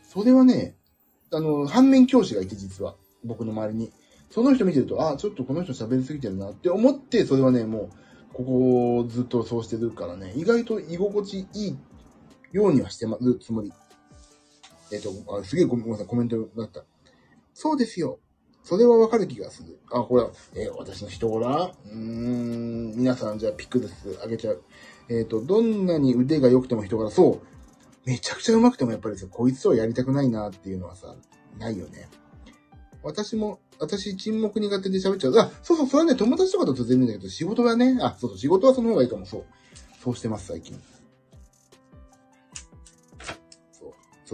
[0.08, 0.76] それはね、
[1.32, 2.94] あの、反面教師がいて実は、
[3.24, 3.92] 僕の周りに。
[4.30, 7.90] その人見てると、あ、ちょっとこの人喋りすぎてるなって思って、それはね、も
[8.32, 11.78] う、ここをずっとそうしてるからね、意外と居心地いい
[12.52, 13.72] ようにはしてるつもり。
[14.92, 16.84] えっ、ー、と、あすげえごめんなさい、コメントだった。
[17.52, 18.18] そうですよ。
[18.64, 19.78] それはわかる気がする。
[19.90, 24.18] あ、これは、えー、私の人柄うーん、皆さんじゃあピックです。
[24.24, 24.62] あげちゃう。
[25.08, 27.54] えっ、ー、と、どんなに腕が良くても人柄、そう。
[28.06, 31.14] めちゃくちゃ上手くてもやっぱりさ、こいつとはやりたくないなっていうのはさ、
[31.58, 32.08] ないよね。
[33.02, 35.38] 私も、私沈黙苦手で喋っちゃう。
[35.38, 39.44] あ、そうそう、それはね、友達とかだと全然だけど、仕事はね、あ、そうそう、仕事はその方がいいかも、そう。
[40.02, 40.80] そうしてます、最近。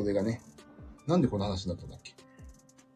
[0.03, 0.09] そ。
[0.09, 0.41] れがね。
[1.07, 2.15] なんでこの話になったんだっけ？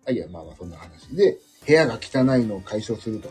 [0.07, 1.15] あ、いや、まあまあそんな話。
[1.17, 3.31] で、部屋が汚いのを解消すると。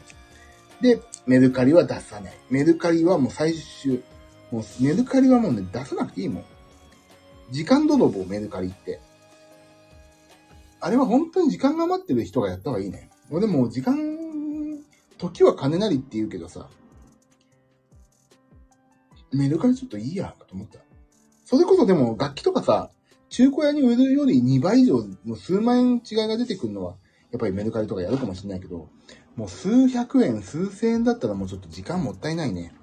[0.82, 2.34] で、メルカリは出さない。
[2.50, 4.04] メルカリはもう最終、
[4.52, 6.44] もうメルカリはもうね、出さなくていいもん。
[7.52, 9.00] 時間泥棒、メルカリって。
[10.80, 13.10] あれは本当に時間が待ってる人がやった方がいいね。
[13.30, 13.96] 俺も時間、
[15.18, 16.68] 時は金なりって言うけどさ、
[19.32, 20.80] メルカリちょっといいや、と思った。
[21.46, 22.90] それこそでも楽器とかさ、
[23.34, 26.98] 中古屋に売るより2倍以上の数万円違いが出てくるのは、
[27.32, 28.90] やっぱりメルカリとかやるかもしれないけど、
[29.36, 32.76] もう数百円、数千円だったらもうちょっと時間もったいないね。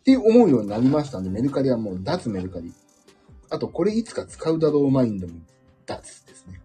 [0.00, 2.74] って思うようになりましたんで、メルカリはもう脱メルカリ。
[3.48, 5.40] あと、これいつか使うだろうマインドも
[5.86, 6.60] 脱ですね。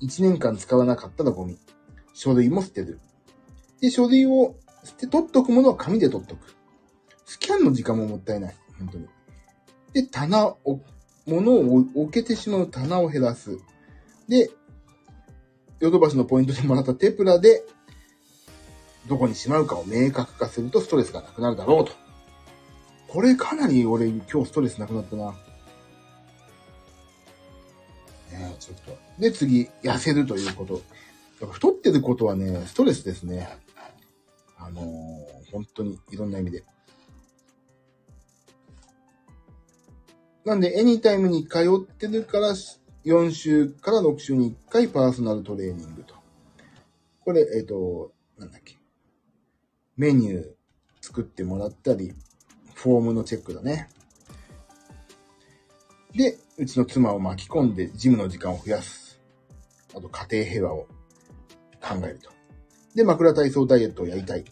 [0.00, 1.58] 1年間使わなかったらゴミ。
[2.14, 3.00] 書類も捨てる。
[3.82, 6.56] で、書類を捨て、取っとくものは紙で取っとく。
[7.26, 8.56] スキャンの時間ももったいない。
[8.78, 9.06] 本当に。
[9.92, 10.80] で、棚を、
[11.28, 13.58] 物を置けてしまう棚を減らす。
[14.28, 14.50] で、
[15.80, 17.64] ヨドバシのポイントでもらったテプラで、
[19.08, 21.92] どこにしまうかを明確化するとストレスがなくなるだろうと。
[23.08, 25.32] これかなり俺今日ストレスなくなったな。
[28.30, 28.98] ねちょっと。
[29.18, 30.82] で、次、痩せるということ。
[31.46, 33.48] 太ってることはね、ストレスですね。
[34.58, 36.64] あのー、本当にいろんな意味で。
[40.48, 42.54] なんで、エニタイムに通ってるから、
[43.04, 46.14] 4週から6週に1回パーソナルトレーニングと。
[47.20, 48.78] これ、えっ、ー、と、なんだっけ。
[49.98, 50.46] メニュー
[51.02, 52.14] 作ってもらったり、
[52.72, 53.90] フォームのチェックだね。
[56.14, 59.20] で、うちの妻を巻き込んでジムの時間を増やす。
[59.94, 60.78] あと家庭平和を
[61.82, 62.30] 考えると。
[62.94, 64.46] で、枕体操ダイエットをやりたい。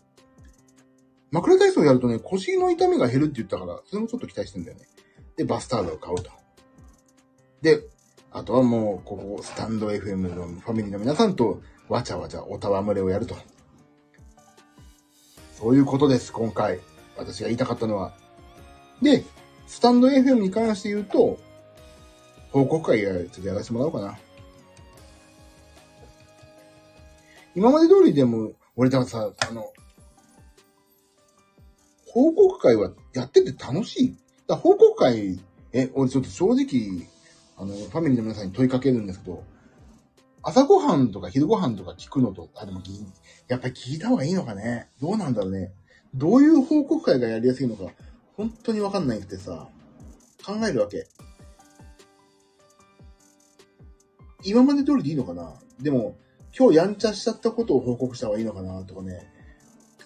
[1.30, 4.86] 枕体操やるとね、腰の痛みが減るって言ったから、それもちょっと期待してんだよね。
[5.37, 6.30] で、バスタードを買うと。
[7.62, 7.80] で、
[8.30, 13.37] あとはもう、ここ、スタンド FM のファミリーの皆さんと、わちゃわちゃおたわむれをやると。
[15.53, 16.80] そういうことです、今回。
[17.16, 18.14] 私が言いたかったのは。
[19.01, 19.24] で、
[19.66, 21.39] スタンド FM に関して言うと、
[22.51, 24.18] 報告会やちょっとやらせてもらおうかな。
[27.55, 29.72] 今まで通りでも、俺だからさ、あの、
[32.07, 34.16] 報告会はやってて楽しい。
[34.47, 35.40] だ報告会、
[35.72, 37.09] え、俺ちょっと正直、
[37.57, 39.44] あの、ファミリーの皆さんに問いかけるんですけど、
[40.42, 42.80] 朝ごはんとか昼ごはんとか聞くのと、あ、でも
[43.49, 44.88] やっぱり聞いた方がいいのかね。
[45.01, 45.72] どうなんだろうね。
[46.14, 47.90] どういう報告会がやりやすいのか、
[48.36, 49.68] 本当にわかんないくてさ、
[50.44, 51.09] 考えるわけ。
[54.44, 56.16] 今まで通りでいいのかなでも、
[56.57, 59.26] 今日やんちゃしちゃったことを報告した方がいいのかなとかね、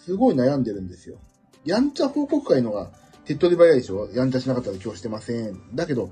[0.05, 1.19] すごい悩んでるんですよ。
[1.65, 2.91] やんちゃ報告会のが
[3.25, 5.75] 手っ取り早いでしょやんちゃしなかったら今日してません。
[5.75, 6.11] だけど、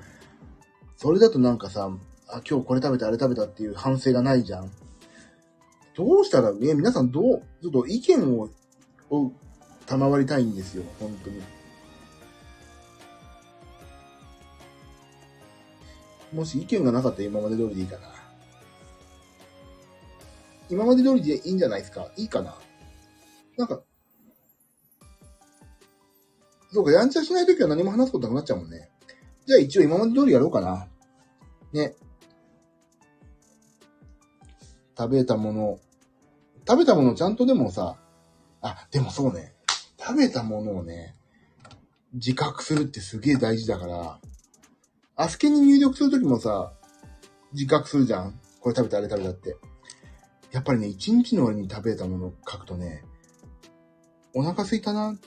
[0.97, 1.91] それだとなんかさ、
[2.29, 4.71] あ、今日これ食べた、あれ食べたっていう反省がないじゃん。
[5.97, 8.49] どうしたら、ね、皆さんどう、ちょっと意見を、
[9.11, 9.33] を
[9.87, 11.43] 賜りたいんですよ、本当に。
[16.33, 18.03] もし意見がなかったら今まで通りでいいかな。
[20.69, 22.13] 今まで通りでいいんじゃないですか？
[22.17, 22.55] いいかな？
[23.57, 23.81] なんか、
[26.73, 28.91] そうか、やんちゃしないときは何も話すことなくなっちゃうもんね。
[29.47, 30.87] じゃあ一応今まで通りやろうかな。
[31.73, 31.95] ね。
[34.97, 35.79] 食べたもの、
[36.67, 37.97] 食べたものちゃんとでもさ、
[38.61, 39.55] あ、でもそうね。
[39.99, 41.17] 食べたものをね、
[42.15, 44.21] 自覚するってすげえ大事だから、
[45.17, 46.73] アスケに入力するときもさ、
[47.53, 49.57] 自覚するじゃんこれ食べた、あれ食べたって。
[50.51, 53.05] やっぱりね、一日の終わりに食べたものを書くとね、
[54.35, 55.19] お腹すいたな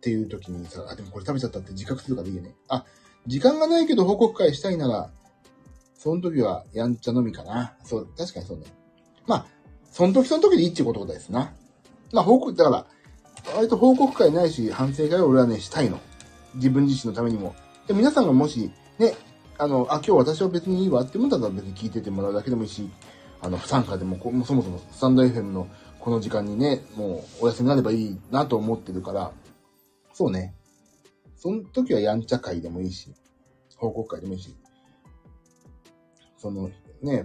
[0.00, 2.54] っていう時にさ、あ、でもこれ食べちゃったって自覚するからいいよね。
[2.68, 2.86] あ、
[3.26, 5.10] 時間がないけど報告会したいなら、
[5.94, 7.74] その時はやんちゃのみかな。
[7.84, 8.64] そう、確かにそうね。
[9.26, 9.46] まあ、
[9.92, 11.52] その時その時でいいっていうことですな。
[12.12, 12.86] まあ、報告、だから、
[13.54, 16.00] 割と報告会ないし、反省会を俺はね、したいの。
[16.54, 17.54] 自分自身のためにも。
[17.86, 19.14] で、皆さんがもし、ね、
[19.58, 22.88] あの、あ、今日私は別にいいわって思ったら別に聞いててもらうだけでもいいし、
[23.42, 29.32] あの、不参加でも、もそもそもスタンド FM のこの時間にね、もうお休みになればいいなと思ってるから、
[30.20, 30.54] そうね。
[31.34, 33.10] その時はやんちゃ会でもいいし、
[33.76, 34.54] 報告会でもいいし、
[36.36, 36.68] その、
[37.00, 37.24] ね、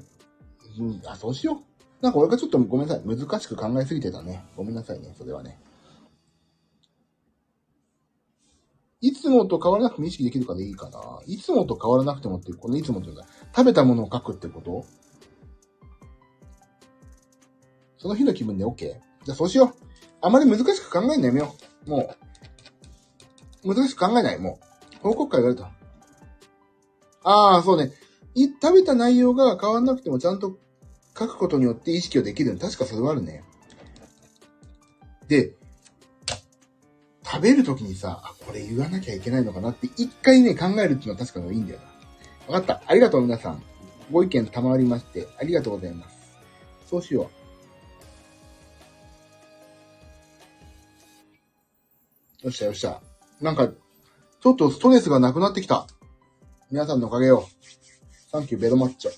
[0.80, 1.58] うん、あ、そうしよう。
[2.02, 3.04] なんか俺がちょっとごめんなさい。
[3.06, 4.46] 難しく考えすぎてたね。
[4.56, 5.14] ごめんなさいね。
[5.18, 5.60] それはね。
[9.02, 11.20] いつもと変わらなくても意識できるかでいいかな。
[11.26, 14.86] いつもと変わらなくてもっていう、このいつもというか、食べたものを書くってこと？
[17.98, 18.78] その日の気分で OK?
[18.78, 19.86] じゃあそうしよう。
[20.22, 21.54] あまり難しく考えるのやめよ
[21.86, 21.89] う。
[21.89, 22.18] もう、
[23.66, 24.97] 難しく考えない、もう。
[25.01, 25.66] 報告会があると。
[27.24, 27.91] ああ、そうね。
[28.36, 30.57] い、食べた内容が変わらなくてもちゃんと
[31.18, 33.43] 書くことによって意識をできる確かそれはあるね。
[35.28, 35.53] で、
[37.26, 41.80] 食べるときにさ、あ、これ言わなきゃいけないのかなって一回ね、考えるっていうのは確かにいいんだよ
[42.47, 42.53] な。
[42.55, 42.89] わかった。
[42.89, 43.63] ありがとう皆さん。
[44.11, 46.16] ご意見賜りまして、ありがとうございます。
[46.88, 47.32] そうしよ
[52.43, 52.45] う。
[52.45, 53.01] よっしゃよっしゃ。
[53.42, 55.88] なんか、ちょっとストレスがなくなってきた。
[56.72, 57.48] 皆さんのおかげよ。
[58.32, 59.12] サンキューベロマッチョ。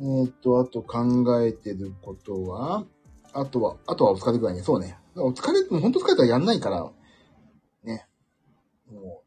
[0.00, 2.84] えー、っと、あと考えてることは、
[3.32, 4.62] あとは、あとはお疲れぐらいね。
[4.62, 4.96] そうね。
[5.16, 6.90] お疲れ、もうほんと疲れたらやんないから、
[7.82, 8.06] ね。
[8.90, 9.22] も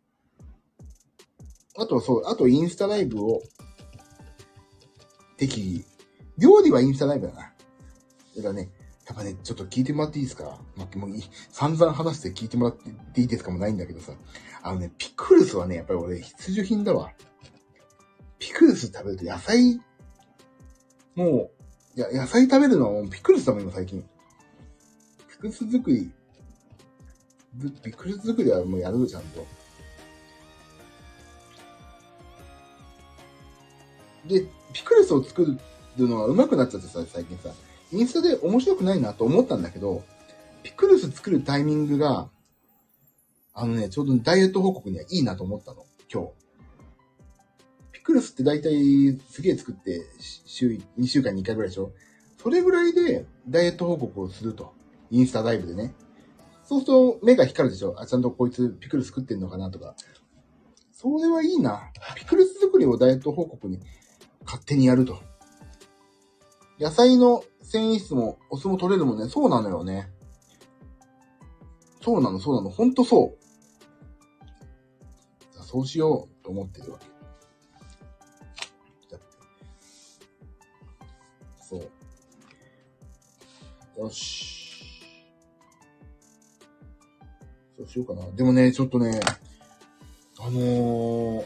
[1.77, 3.41] う、あとはそう、あとインスタライブを、
[5.37, 5.85] 適宜。
[6.37, 7.53] 料理はインスタライブだな。
[8.37, 8.69] だからね、
[9.07, 10.59] やっぱね、ちょっと聞いてもらっていいですか？
[10.77, 11.09] まあ、もう
[11.51, 12.77] 散々話して聞いてもらっ
[13.13, 14.13] ていいですかもないんだけどさ。
[14.61, 17.11] あのね、ピクルスはね、やっぱり俺必需品だわ。
[18.39, 19.81] ピクルス食べると野菜、
[21.15, 21.51] も
[21.95, 24.01] う、いや、野菜食べるのはもうピクルスだもん、今最近。
[25.29, 26.11] ピクルス作り、
[27.83, 29.45] ピクルス作りはもうやるちゃんと。
[34.27, 35.43] で、ピクルスを作
[35.97, 37.49] るのが上手くなっちゃってさ、最近さ。
[37.91, 40.03] インスタで面白くないなと思ったんだけど、
[40.63, 42.29] ピクルス作るタイミングが、
[43.53, 46.29] あのね、ちょうどダイエット報告にはいいなと思ったの、今日。
[47.91, 51.91] ピクルスって大体すげえ作って、週、2週間に1回ぐらいでしょ？
[52.41, 54.73] それぐらいでダイエット報告をすると。
[55.11, 55.93] インスタライブでね。
[56.63, 57.95] そうすると目が光るでしょ？
[57.99, 59.95] あ、ちゃんとこいつピクルス食ってんのかなとか。
[60.93, 61.91] それはいいな。
[62.15, 63.79] ピクルス作りをダイエット報告に
[64.45, 65.19] 勝手にやると。
[66.79, 69.29] 野菜の繊維質もお酢も取れるもんね。
[69.29, 70.11] そうなのよね。
[72.01, 72.69] そうなの、そうなの。
[72.69, 73.39] ほんとそう。
[75.63, 77.05] そうしようと思ってるわけ。
[81.61, 81.89] そう。
[84.01, 85.05] よし。
[87.77, 88.29] そうしようかな。
[88.33, 89.17] でもね、ちょっとね、
[90.41, 91.45] あのー、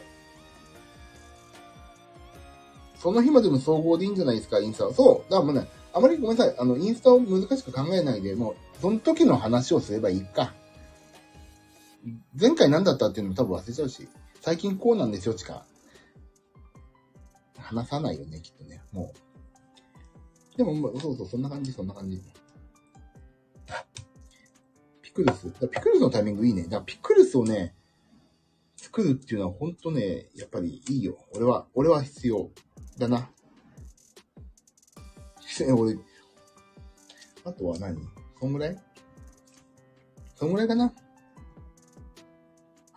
[2.97, 4.93] その日までの総合でいいんじゃないですか、インスタは。
[4.95, 5.29] そう。
[5.29, 6.55] だからもうね、あまりごめんなさい。
[6.59, 10.53] あの、インスタを難しく考えないで、もう、その時の話をすればいいか。
[12.39, 14.09] 前回何だったっていうのも多分忘れちゃうし、
[14.41, 15.65] 最近こうなんですよ、しか、
[17.57, 18.81] 話さないよね、きっとね。
[18.91, 19.13] も
[20.53, 20.57] う。
[20.57, 22.21] でも、そうそう、そんな感じ、そんな感じ。
[25.01, 25.49] ピクルス。
[25.49, 26.63] ピクルスのタイミングいいね。
[26.63, 27.73] だからピクルスをね、
[28.75, 31.17] 作るっていうのはほんとね、やっぱりいいよ。
[31.33, 32.51] 俺は、俺は必要
[32.97, 33.29] だな。
[35.63, 35.97] 俺、
[37.45, 37.97] あとは何？
[38.39, 38.77] そんぐらい？
[40.35, 40.93] そんぐらいかな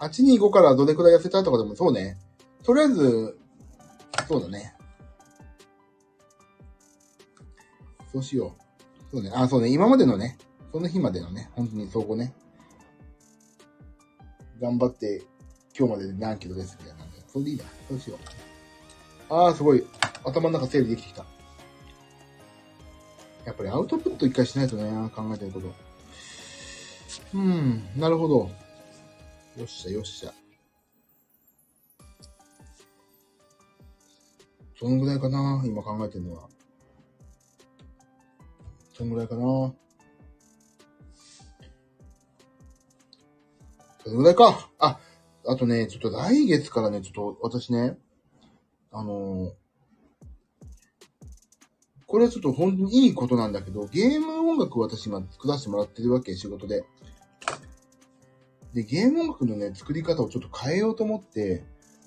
[0.00, 2.18] ?825 からどれくらい痩せたとかでもそうね。
[2.64, 3.38] とりあえず、
[4.26, 4.74] そうだね。
[8.12, 8.56] そうしよ
[9.12, 9.16] う。
[9.16, 9.30] そうね。
[9.34, 9.68] あ、そうね。
[9.68, 10.36] 今までのね、
[10.72, 12.34] その日までのね、本当にそこね。
[14.60, 15.22] 頑張って、
[15.78, 17.04] 今日までで何キロですみたいな。
[17.28, 17.64] それでいいな。
[17.88, 18.18] そうしよ
[19.30, 19.34] う。
[19.34, 19.86] ああ、すごい。
[20.24, 21.24] 頭の中整理できてきた。
[23.48, 25.74] やっぱりアウトプット一回しないとね、考えてること。
[27.32, 28.34] うん、なるほど。
[29.56, 30.34] よっしゃ、よっしゃ。
[34.78, 36.48] そのぐらいかな、今考えてるのは。
[38.92, 39.40] そのぐらいかな。
[44.04, 44.68] そのぐらいか。
[44.78, 45.00] あ、
[45.46, 47.96] あとね、ちょっと来月からね、ちょっと私ね、
[48.92, 49.54] あの
[52.08, 56.84] これはちょっと本当にいいことなんだけど、ゲーム音楽を私今作らせてもらってるわけ、仕事で。
[58.72, 61.64] で、ゲーム音楽のね、作り方をちょっと変えようと思って、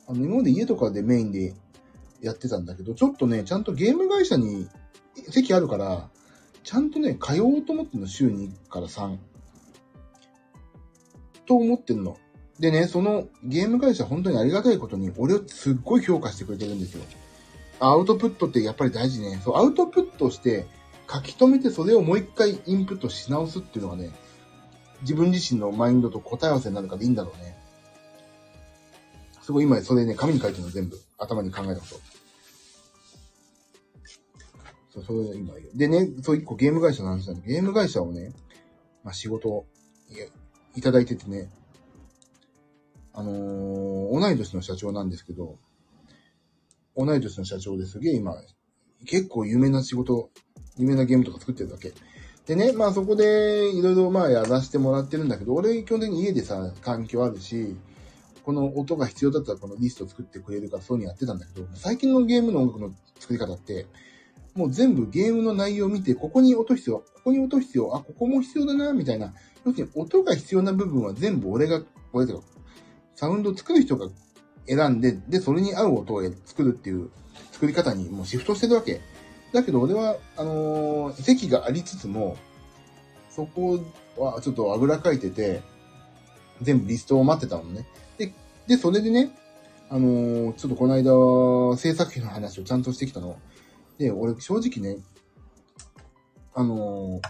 [0.07, 1.53] あの、今まで家とかでメインで
[2.19, 4.67] やってたんだけど、ちょっとね、ちゃんとゲーム会社に
[5.29, 6.09] 席あるから、
[6.63, 9.19] ちゃんとね、通おうと思ってるの、週2から3。
[11.45, 12.17] と思ってんの。
[12.59, 17.03] でね、そのゲーム会社本当にありがたいことに、俺をすっごい評価してくれてるんですよ。
[17.81, 19.41] アウトプットってやっぱり大事ね。
[19.43, 20.67] そう、アウトプットして
[21.11, 24.11] 書き留めてそれをもう一回インプットし直すっていうのはね、
[25.01, 27.57] 自分自身のマインドと答え合わせになるからいいんだろうね。
[29.41, 30.99] すごい今それね、紙に書いてるの全部。
[31.17, 31.95] 頭に考えたこと。
[34.93, 35.55] そう、それ今。
[35.73, 38.33] でね、そう一個ゲーム会社の話なんで、ゲーム会社をね、
[39.03, 39.65] まあ仕事を
[40.75, 41.49] いただいててね、
[43.13, 45.57] あのー、同い年の社長なんですけど、
[46.97, 48.35] 同い年の社長ですげえ今、
[49.05, 50.29] 結構有名な仕事、
[50.77, 51.93] 有名なゲームとか作ってるわけ。
[52.45, 57.75] でね、まあそこでいろいろまあやらせてもらってるんだけど、俺基本的に家でさ、環境あるし、
[58.43, 63.85] この音が必要だったらこのリスト作ってくれるからそういうのやってたんだけど、最近のゲームの音楽の作り方って、
[64.55, 69.33] もう全部ゲームの内容を見て、ここに音必要、ここに音必要、あ、ここも必要だな、みたいな。
[69.65, 71.81] 要するに音が必要な部分は全部俺が、
[72.11, 72.45] 俺とか、
[73.15, 74.09] サウンド作る人が
[74.71, 77.09] 選んで、で、それに合う音を作るっていう
[77.51, 79.01] 作り方にもうシフトしてるわけ。
[79.51, 82.37] だけど俺は、あのー、席がありつつも、
[83.29, 83.79] そこ
[84.17, 85.61] はちょっとあぐらかいてて、
[86.61, 87.85] 全部リストを待ってたのね。
[88.17, 88.33] で、
[88.67, 89.31] で、それでね、
[89.89, 93.37] あのーちょっとこの間、制作費の話をちゃんとしてきたの。
[93.97, 95.01] で、俺正直ね、
[96.53, 97.29] あのー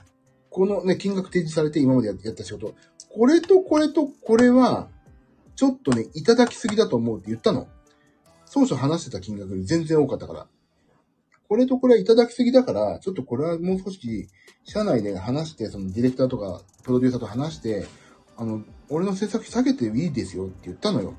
[0.52, 2.76] このね、金額提示されて今までややった仕事、
[3.10, 4.90] これとこれとこれは、
[5.56, 7.68] ちょっとね、いただきすぎだと思うって言ったの。
[8.54, 10.48] 当初話してた金額より全然多かったから。
[11.48, 14.28] これとこれはいただきすぎだから、ちょっとこれはもう少し、
[14.64, 17.86] 社内で話して、そのディレクターとか、プロデューサーと話して、
[18.38, 21.16] あの、俺の制作費下げていいですよって言ったのよ。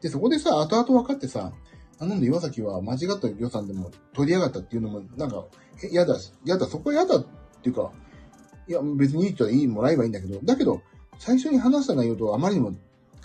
[0.00, 1.52] で、そこでさ、後々分かってさ、
[1.98, 5.44] あなんで岩崎は間違った予算でも取りやがったっていうのも、なんか、
[5.82, 7.26] え嫌だし、嫌だ、そこは嫌だっ
[7.62, 7.92] ていうか、
[8.68, 10.82] いや、別にいい人はいい、もらえばいいんだけど、だけど、
[11.18, 12.74] 最初に話した内容とあまりにも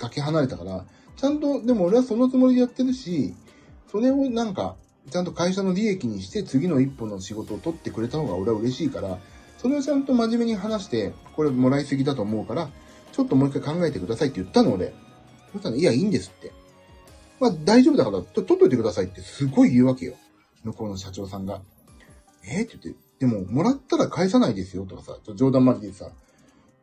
[0.02, 0.86] かけ離れたから、
[1.16, 3.36] ちゃんと、でも俺はそのつもりでやってるし、
[3.91, 4.76] それをなんか、
[5.12, 9.20] ちゃんと会社の利益にして次の一歩の仕事を取ってくれた方が俺は嬉しいから、
[9.58, 12.70] それをちゃんと真面目に話して、これもらいすぎだと思うから、
[13.12, 14.93] ちょっともう一回考えてくださいって言ったの俺。
[15.52, 16.52] そしたら、いや、いいんですって。
[17.39, 20.16] まあ、大丈夫だから、取っといてくださいってすごい言うわけよ。
[20.64, 21.62] 向こうの社長さんが。
[22.43, 26.10] えって言って、でも、もらったら返さないですよとかさ、冗談まじでさ、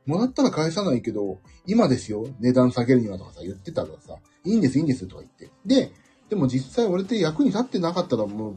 [0.09, 5.51] もらったら返さないけど、今ですよ、値段下げるにはとかさ、言ってたらさ、いいんです、いいんですとか言って。
[5.67, 5.93] で、
[6.31, 8.57] でも実際俺って役に立ってなかったらもう、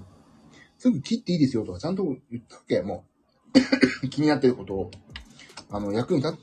[0.77, 3.03] すぐ切っていいですよとかちゃんと言ったわけ、も
[4.03, 4.07] う。
[4.07, 4.91] 気になってることを。
[5.69, 6.37] あの、役に立っ、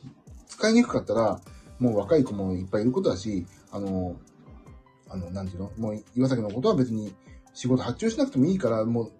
[0.46, 1.40] 使いにくかったら、
[1.78, 4.14] もう若い子もいっぱいいることだし、あの、
[5.08, 5.72] あの、なんていうの？
[5.78, 7.14] もう、岩崎のことは別に
[7.54, 9.12] 仕事発注しなくてもいいから、もう、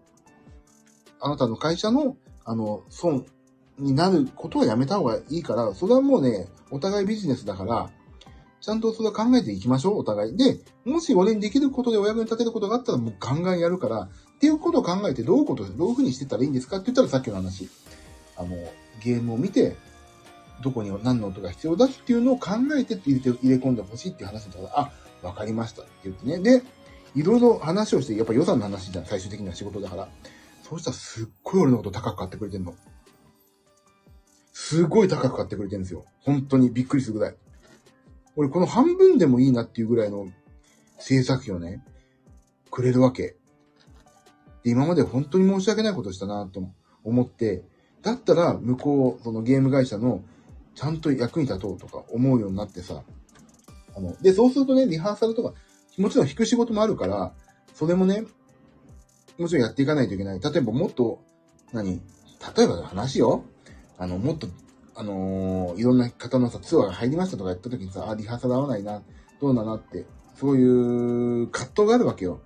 [1.19, 3.25] あなたの会社の、あの、損
[3.79, 7.91] になることはやめた方がいいから、それはもうね、お互いビジネスだから、
[8.61, 10.37] ちゃんとそれは考えていきましょう、お互い。
[10.37, 14.09] で、もし俺にできることでお役に立てることがあったらもうガンガンやるから、っ
[14.41, 17.69] ていうことを考えてどういうこと、どういうふうにしてたらいいんですかって言ったらさっきの話。
[18.37, 18.57] あの、
[19.03, 19.77] ゲームを見て、
[20.63, 26.39] どこに何の音が必要だっていうのを考えて入れて入れ込んでほしいって話だったら、あ、わかりましたって言ってね。
[26.41, 26.63] で、
[27.15, 30.09] いろいろ話をして、やっぱ予算の話じゃん、最終的には仕事だから。
[30.69, 32.75] そうしたらすっごい俺のこと高く買ってくれてんの。
[34.61, 36.05] すごい高く買ってくれてるんですよ。
[36.21, 37.37] 本当にびっくりするぐらい。
[38.35, 40.27] 俺この半分でもいいなっていうぐらいの
[40.99, 41.85] 制作費をね、
[42.69, 43.37] くれるわけ。
[44.65, 46.69] で今まで本当に申し訳ないことしたなと
[47.05, 47.63] 思って、
[48.03, 50.23] だったら向こう、そのゲーム会社の
[50.75, 53.05] ちゃんと役に立とうとか思うようになってさ。
[53.97, 55.55] あの、で、そうするとね、リハーサルとか、
[55.97, 57.33] もちろん弾く仕事もあるから、
[57.75, 58.25] それもね、
[59.39, 60.41] もちろんやっていかないといけない。
[60.41, 61.21] 例えばもっと、
[61.73, 62.03] 何？
[62.57, 63.45] 例えばの話よ。
[63.99, 64.47] あの、もっと、
[64.95, 69.03] あのーいろんな方のさ、ツアーが入りましたとかやった時にさ、あ、リハーサル合わないな、
[69.41, 72.41] どうだなって、そういう葛藤があるわけよ。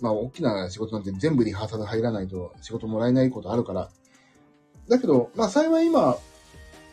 [0.00, 3.90] まあ、大きな仕事なんて全部リハーサル入らないと仕事もらえないことあるから。
[4.88, 6.18] だけど、まあ、幸い今、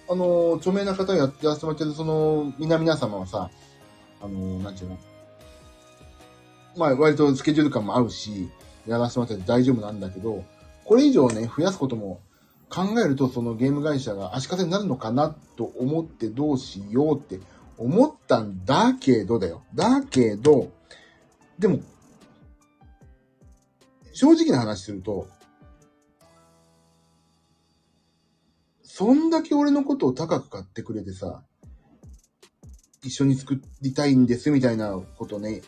[0.09, 3.49] あのー著名な方やってらっしゃってる、その、皆々様はさ、
[4.21, 4.97] あのーなんていうの
[6.77, 8.49] まあ、割とスケジュール感も合うし、
[8.87, 10.43] やらせてもらって大丈夫なんだけど、
[10.85, 12.21] これ以上ね、増やすことも
[12.71, 17.39] 考えると、そのゲーム会社が足かせになるのかなと思ってどうしようって
[17.77, 19.63] 思ったんだけどだよ。
[19.75, 20.71] だけど、
[21.59, 21.81] でも、
[24.13, 25.27] 正直な話すると、
[28.83, 31.43] そんだけ俺のことを高く買ってくれてさ、
[33.03, 35.61] 一緒に作りたいんですみたいなことね、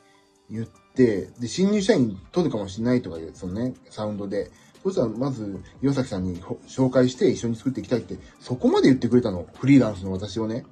[0.50, 4.52] 言って、で、新入社員取るかもしれないとかいう、そのね、サウンドで。
[4.84, 9.48] そしたら、まず、岩崎さんに紹介して一緒に作っていきたいって、そこまで言ってくれたの。
[9.54, 10.66] フリーランスの私をね。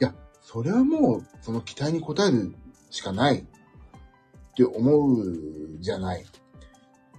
[0.00, 2.54] いや、それはもう、その期待に応える
[2.90, 3.38] しかない。
[3.38, 6.24] って思うじゃない。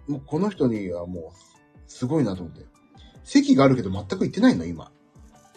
[0.08, 2.66] もうこの人にはもう、すごいなと思って。
[3.24, 4.92] 席があるけど全く行ってないの、今。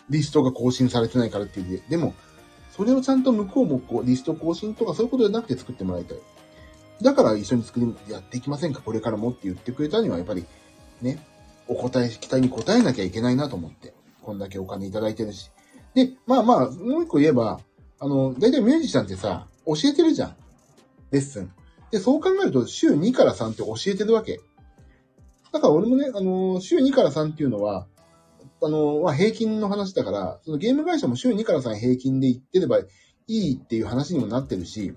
[0.09, 1.83] リストが更新されてないからっていうで。
[1.91, 2.15] でも、
[2.77, 6.19] それをちゃんと向こうもこう、リスト更新とかそういうことじゃなくて作ってもらいたい。
[7.03, 10.47] だから一緒に作り、やっていきませんかこれからもって言ってくれたには、やっぱり、
[11.03, 11.19] ね、
[11.69, 13.95] お答え、期待に応えなきゃいけないなと思って。
[14.23, 15.51] こんだけお金いただいてるし。
[15.95, 17.61] で、まあまあ、もう一個言えば、
[17.99, 20.37] あの、だいたいミュージシャンってさ、教えてるじゃん。
[21.11, 21.53] レッスン。
[21.91, 24.41] で、そう考えると、週2から3って教えてるわけ。
[25.53, 27.87] だから俺もね、あの、週2から3っていうのは、
[28.63, 32.87] あの、まあ、平均の話だから、そのゲーム会社も週2から3平均で行ってればい
[33.29, 34.95] いっていう話にもなってるし、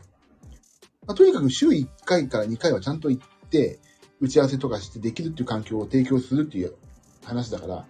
[1.05, 3.79] まあ、とにかく週1回から2回はちゃんと行って、
[4.21, 6.75] 打ち合わせとかしてできるっていう環境を提供するっていう
[7.23, 7.85] 話だから、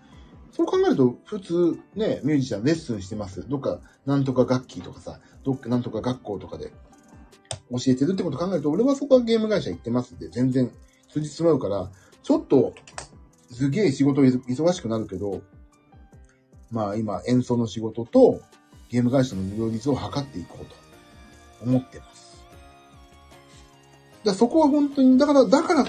[0.51, 3.47] そう考えると、普通ね、ミュージシャンレッスンしてます。
[3.47, 6.72] どっか、なんとか楽器とかさ、どっかなんとか学校とかで
[7.72, 10.72] 教えてるってこと考えると、俺はそこはゲーム会社行ってますんで、全然
[11.10, 11.89] 通じてしまうから、
[12.23, 12.73] ちょっと、
[13.51, 15.41] すげえ仕事忙しくなるけど、
[16.72, 18.41] まあ今演奏の仕事と
[18.89, 20.76] ゲーム会社の両立を図っていこうと
[21.64, 22.38] 思ってます。
[24.23, 25.85] だそこは本当に、だから、だから、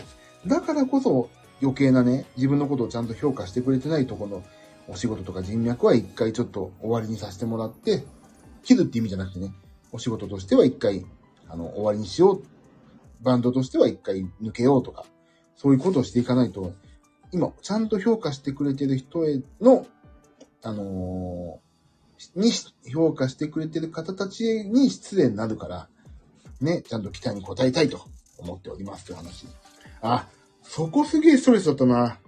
[0.47, 1.29] だからこそ
[1.63, 4.43] 余計なね、自分のことをちゃんと評価してくれてないとこの
[4.89, 8.05] お仕事とか人脈は一回ちょっと終わりにさせてもらって、
[8.63, 9.53] 切るって意味じゃなくてね、
[9.93, 11.05] お仕事としては一回、
[11.49, 12.43] あの、終わりにしよう。
[13.23, 15.05] バンドとしては一回抜けようとか、
[15.57, 16.73] そういうことをしていかないと、
[17.33, 19.87] 今、ちゃんと評価してくれてる人への、
[20.63, 22.51] あのー、に
[22.93, 25.89] 評価してくれてる方たちに失礼になるから、
[26.61, 28.05] ね、ちゃんと期待に応えたいと
[28.39, 29.47] 思っておりますという話。
[30.03, 30.29] あ、
[30.63, 32.19] そこすげえストレスだったな。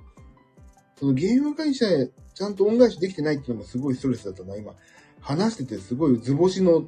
[0.98, 4.74] そのゲーム会社へちゃんと恩返しできてないっていうのもすごいストレスだったな、今。
[5.20, 6.84] 話しててすごい図星の、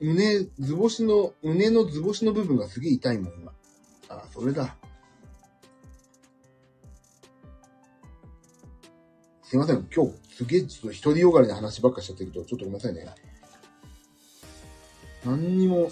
[0.00, 3.52] 胸、図星の、胸の図星の部分がすげえ痛いもん、今。
[4.08, 4.76] あ、それだ。
[9.42, 9.88] すいません。
[9.94, 13.06] 今日、すげえちょっと独りよがりな話ばっかしちゃってるけど、ちょっとごめんなさいね。
[15.24, 15.90] 何にも、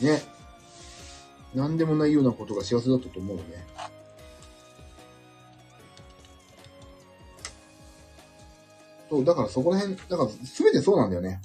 [0.00, 0.33] ね。
[1.54, 3.42] 何でもないようなことが幸せだったと思うね。
[9.08, 11.40] そう、だからそこら辺、だから全てそうなんだよね。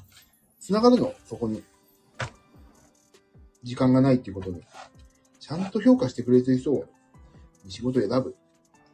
[0.60, 1.64] 繋がるの、そこに。
[3.62, 4.64] 時間がないっていうことに。
[5.40, 6.86] ちゃんと評価してくれてる人を
[7.68, 8.36] 仕事を選ぶ。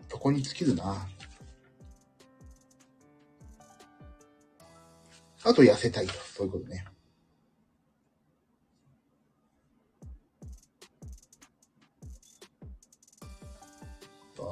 [0.09, 1.07] そこに尽きるな。
[5.43, 6.13] あと痩せたいと。
[6.13, 6.85] そういうことね。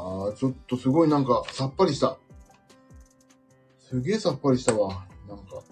[0.06, 2.18] ああ、ちょっとすごいなんかさっぱりした。
[3.80, 5.06] すげえさっぱりしたわ。
[5.30, 5.64] なんか。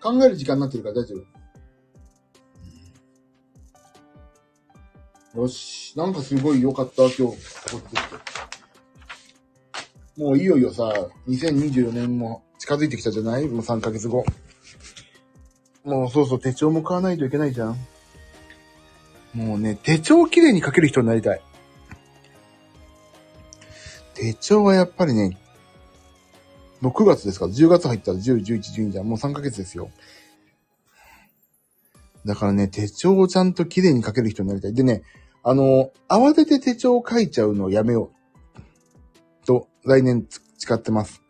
[0.00, 1.14] 考える時間になってるから大丈
[5.34, 5.42] 夫。
[5.42, 5.92] よし。
[5.98, 7.22] なんかすごい良かった、今日。
[10.16, 13.46] もういよいよさ、2024年も近づいてきたじゃない？
[13.46, 14.24] もう3ヶ月後。
[15.84, 17.76] もうそうそう、手帳も買わないといけないじゃん。
[19.34, 21.42] もうね、手帳をきれいに書ける人になりたい。
[24.18, 25.38] 手帳はやっぱりね、
[26.80, 29.06] もう9月ですから、10月入ったら10、11、12じゃん。
[29.06, 29.90] もう3ヶ月ですよ。
[32.24, 34.74] だからね、手帳をちゃんと綺麗に書ける人になりたい。
[34.74, 35.02] でね、
[35.44, 38.10] あの、慌てて手帳を書いちゃうのをやめよ
[39.44, 39.46] う。
[39.46, 40.26] と、来年
[40.58, 41.22] 誓ってます。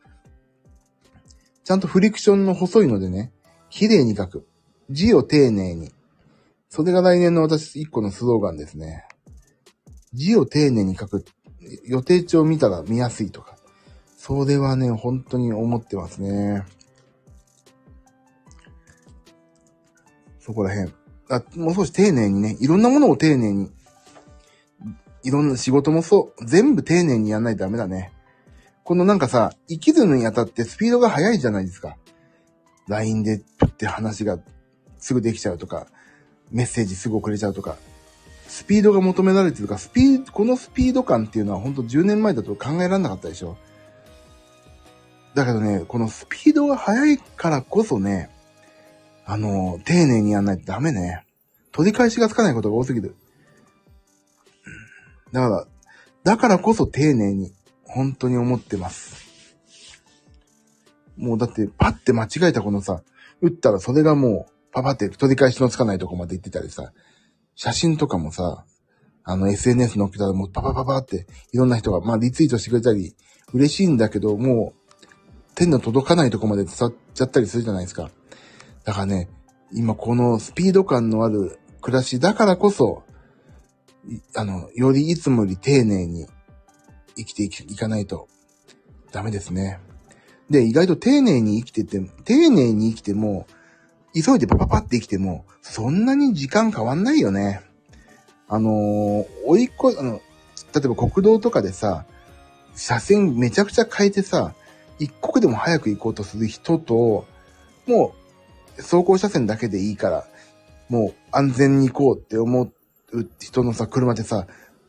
[1.65, 3.33] ちゃんとフリクションの細いのでね、
[3.69, 4.47] 綺麗に書く。
[4.89, 5.93] 字を丁寧に。
[6.71, 9.05] それが来年の私一個のスローガンですね。
[10.15, 11.27] 字を丁寧に書く。
[11.85, 13.57] 予定帳見たら見やすいとか。
[14.17, 16.65] それはね、本当に思ってますね。
[20.41, 20.93] そこら辺。
[21.31, 23.71] あ、もう少し丁寧にね、いろんなものを丁寧に、
[25.23, 28.13] いろんな仕事もそう、全部丁寧にやんないとダメだね。
[28.85, 31.97] このなんかさ、生きるのにあたってスピードが速いじゃないですか。
[32.89, 34.39] LINE でプって話が
[34.99, 35.87] すぐできちゃうとか、
[36.51, 37.77] メッセージすぐ送れちゃうとか、
[38.49, 43.59] スピードが求められてるか、スピード、このスピード感っていうのは本当10年前だと考えられなかったでしょ。
[45.35, 48.31] だけどね、このスピードが速いからこそね、
[49.27, 51.25] あの、丁寧にやんないとダメね。
[51.73, 53.15] 取り返しがつかないことが多すぎる。
[55.31, 55.67] だから、
[56.25, 57.53] だからこそ丁寧に、
[57.85, 59.27] 本当に思ってます。
[61.19, 63.03] もうだって、パッて間違えたこのさ、
[63.43, 66.93] 打ったらそれがもう、パパって取り返しのつかないとこまで行ってたりさ、
[67.61, 68.65] 写真とかもさ、
[69.25, 73.17] あの SNS 載っけたらもうパパパパっていろんな人が、まあリツイートしてくれたり、
[73.53, 78.13] 嬉しいんだけど、もう手の届かないとこまで伝っちゃったりするじゃないですか。
[78.85, 79.29] だからね、
[79.73, 83.03] 今このスピード感のある暮らしだからこそ、
[84.37, 86.29] あの、よりいつもより丁寧に
[87.17, 88.29] 生きていかないと
[89.11, 89.81] ダメですね。
[90.49, 93.49] で、意外と丁寧に生きてて、丁寧に生きても、
[94.15, 97.63] 急いでパパパって生きても、そんなに時間変わんないよね。
[98.49, 100.21] あのー、追いっ子、あの、
[100.75, 102.07] 例えば国道とかでさ、
[102.75, 104.55] 車線めちゃくちゃ変えてさ、
[104.99, 107.27] 一刻でも早く行こうとする人と、
[107.87, 108.15] も
[108.79, 110.25] う、走行車線だけでいいから、
[110.89, 112.63] もう安全に行こうって思
[113.13, 114.47] う人のさ、車でさ、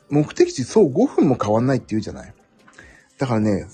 [0.09, 2.33] 目的地そう5分も変わんないって言うじゃない。
[3.17, 3.65] だからね、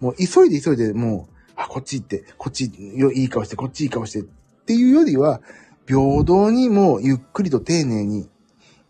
[0.00, 4.24] もう急いで急いでもう、あ、こっち行って、こっちいい顔して、こっちいい顔して
[4.68, 5.40] っていうよりは、
[5.86, 8.28] 平等にもゆっくりと丁寧に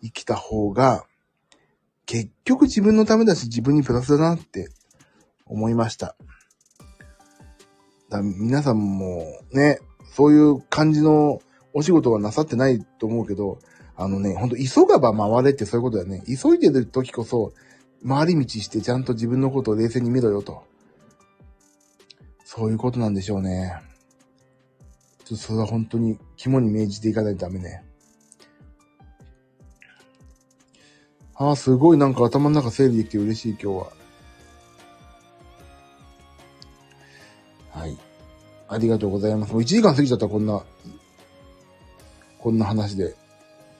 [0.02, 1.04] 生きた方が、
[2.04, 4.70] 結局自分のためだし自分にプラスだなって
[5.46, 6.16] 思いました。
[8.10, 9.22] だ皆さんも
[9.52, 9.78] ね、
[10.12, 11.38] そういう感じの
[11.72, 13.60] お仕事はなさってないと思うけど、
[13.94, 16.24] あのね、ほんと急がば回れってそういうことだよね。
[16.26, 17.52] 急いでる時こそ、
[18.04, 20.64] 回り道してちゃんと自分のことを冷静に見ろよと。
[22.44, 23.87] そういうことなんでしょうね。
[25.28, 27.84] ちょっとそれは本当に肝に銘じていかないとダメね。
[31.34, 33.92] ああ、すごいなんか頭の中整理できて嬉しい今日は。
[37.72, 37.98] はい。
[38.68, 39.52] ありがとうございます。
[39.52, 40.64] もう1時間過ぎちゃった、こんな、
[42.38, 43.14] こんな話で。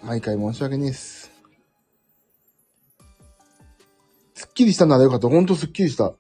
[0.05, 1.33] 毎回申し訳ないです。
[4.35, 5.31] すっきりしたならよかった。
[5.31, 6.13] ほんとすっきりした。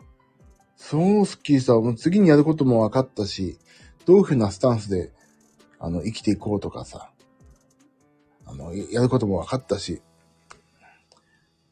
[0.78, 1.74] そうすっきりした。
[1.74, 3.58] もう次にやることも分かったし、
[4.06, 5.12] どういうふうなスタンスで、
[5.78, 7.10] あの、生きていこうとかさ、
[8.46, 10.02] あの、やることも分かったし。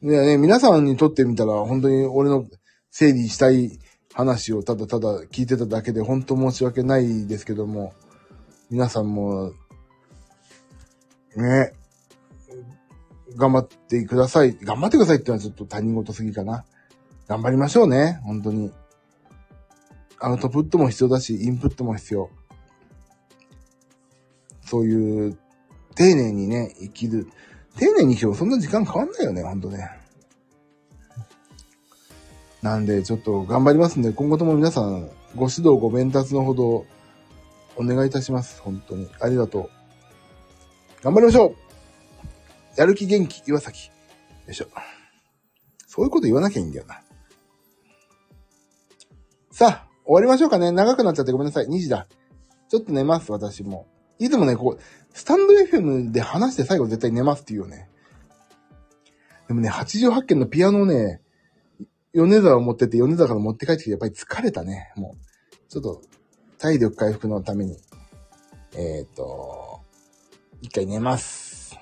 [0.03, 2.45] いやね、皆さんにとってみたら、本当に俺の
[2.91, 3.79] 整理したい
[4.13, 7.93] 話をただただ聞いてただけで、本当申し訳ないですけども、
[8.69, 9.53] 皆さんも、
[11.35, 11.73] ね、
[13.35, 14.57] 頑張ってください。
[14.57, 16.65] 頑張ってくださいってのはちょっと他人事すぎかな。
[17.27, 18.19] 頑張りましょうね。
[18.23, 18.71] 本当に。
[20.19, 22.29] アウトプットも必要だし、インプットも必要。
[24.67, 25.37] そういう、
[25.95, 27.27] 丁寧にね、生きる。
[27.77, 29.89] 丁寧に生きてもそんな時間変わんないよね、ほんとね。
[32.61, 36.85] なんで、ちょっと頑張りますんで、今後とも皆さん、ご指導、ご鞭達のほど、
[37.77, 38.61] お願いいたします。
[38.61, 39.09] 本当に。
[39.21, 39.69] ありがとう。
[41.03, 41.55] 頑張りましょう
[42.75, 43.87] やる気元気、岩崎。
[43.87, 43.93] よ
[44.49, 44.67] いしょ。
[45.87, 47.01] そういうこと言わなきゃいいんだよな。
[49.51, 50.71] さあ、終わりましょうかね。
[50.71, 51.65] 長くなっちゃってごめんなさい。
[51.67, 52.07] 2時だ。
[52.69, 53.87] ちょっと寝ます、私も。
[54.19, 54.81] いつもね、こう、
[55.13, 57.89] スタンド FM で話して最後絶対寝ますって言うよね。
[59.47, 61.21] でもね、88件のピアノをね、
[62.13, 64.91] 米沢を持ってって米沢から持って帰ってきてやっぱり疲れたね。
[64.95, 66.01] もう、ちょっと
[66.57, 67.77] 体力回復のために、
[68.73, 69.81] えっ、ー、と、
[70.61, 71.77] 一回寝ます。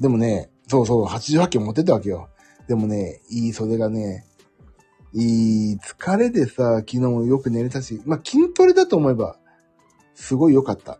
[0.00, 2.28] でもね、そうそう、88件持ってたわけよ。
[2.66, 4.26] でもね、いい袖がね、
[5.14, 9.36] いい疲れでさ、昨日もよく寝れたし、まあ、筋トレだと思えば、
[10.14, 10.98] すごい良かった。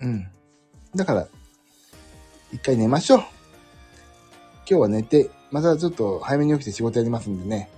[0.00, 0.28] うん。
[0.94, 1.28] だから、
[2.52, 3.18] 一回寝ましょう。
[3.18, 3.28] 今
[4.66, 7.70] 日は寝て、またちょっと早めに起きて仕事やりますんでね。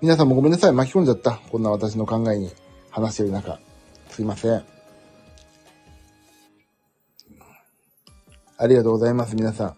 [0.00, 0.72] 皆さんもごめんなさい。
[0.72, 1.40] 巻き込んじゃった。
[1.50, 2.50] こんな私の考えに
[2.90, 3.60] 話してる中。
[4.10, 4.64] すいません。
[8.58, 9.76] ありがとうございます、皆さん。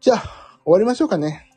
[0.00, 1.48] じゃあ、終わりましょうかね。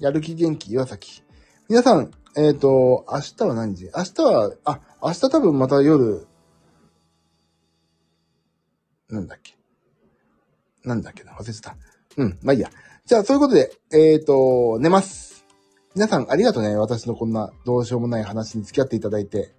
[0.00, 1.22] やる気元気、岩崎。
[1.68, 3.90] 皆さん、えっ、ー、と、明日は何時？
[3.94, 6.26] 明日は、あ、明日多分また夜、
[9.10, 9.58] なんだっけ？
[10.84, 11.76] なんだっけな、忘れてた。
[12.16, 12.70] うん、まあいいや。
[13.04, 15.44] じゃあ、そういうことで、えっ、ー、と、寝ます。
[15.94, 16.74] 皆さん、ありがとうね。
[16.76, 19.54] 私のこんな、どうしようもない話に付き合っていただいて。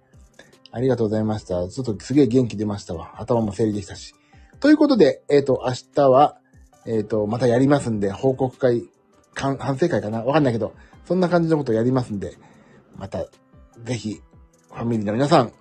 [0.72, 1.68] ありがとうございました。
[1.68, 3.20] ちょっとすげえ元気出ましたわ。
[3.20, 4.12] 頭も整理できたし。
[4.58, 6.40] ということで、えっ、ー、と、明日は、
[6.86, 8.88] えっ、ー、と、またやりますんで、報告会、
[9.34, 10.22] かん反省会かな？
[10.22, 10.72] わかんないけど、
[11.04, 12.36] そんな感じのことやりますんで、
[12.96, 13.26] また、
[13.84, 14.20] ぜひ、
[14.72, 15.52] ファミリーの皆さん、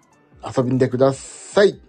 [0.45, 1.81] 遊びにでください。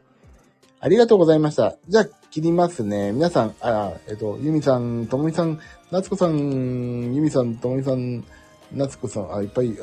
[0.81, 1.77] ありがとうございました。
[1.89, 3.13] じゃあ、切りますね。
[3.13, 5.59] 皆さん、あ、えっと、ゆみさん、ともみさん、
[5.91, 8.25] なつこさん、ゆみさん、ともみさん、
[8.73, 9.77] なつこさん、あ、いっぱい、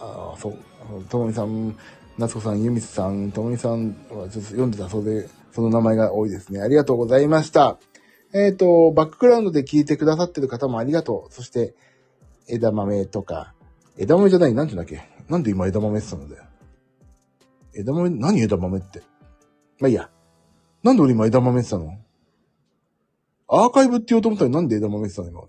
[0.00, 0.56] あ、そう、
[1.08, 1.76] ともみさん、
[2.18, 6.60] なつこさん、ゆみさん、ともみさんはちょっと読んでたそうで、その名前が多いですね。
[6.60, 7.78] ありがとうございました。
[8.34, 11.32] えっ、ー、と、バックグラウンドで聞いてくださってる方もありがとう。
[11.32, 11.74] そして、
[12.48, 13.54] 枝豆とか、
[13.96, 15.08] 枝豆じゃない、なんて言うんだっけ？
[15.30, 16.48] なんで今枝豆って言ったのだよ。
[17.74, 19.02] 枝豆、何枝豆って？
[19.78, 20.10] まあいいや。
[20.82, 21.98] なんで俺今枝豆って言ったの？
[23.46, 25.48] アーカイブって言おうと思ったらなんで枝豆って言ったの今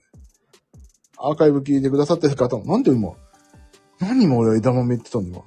[1.18, 3.14] アーカイブ聞いてくださってる方も、なんで今、
[4.00, 5.44] 何今俺枝豆って言ったの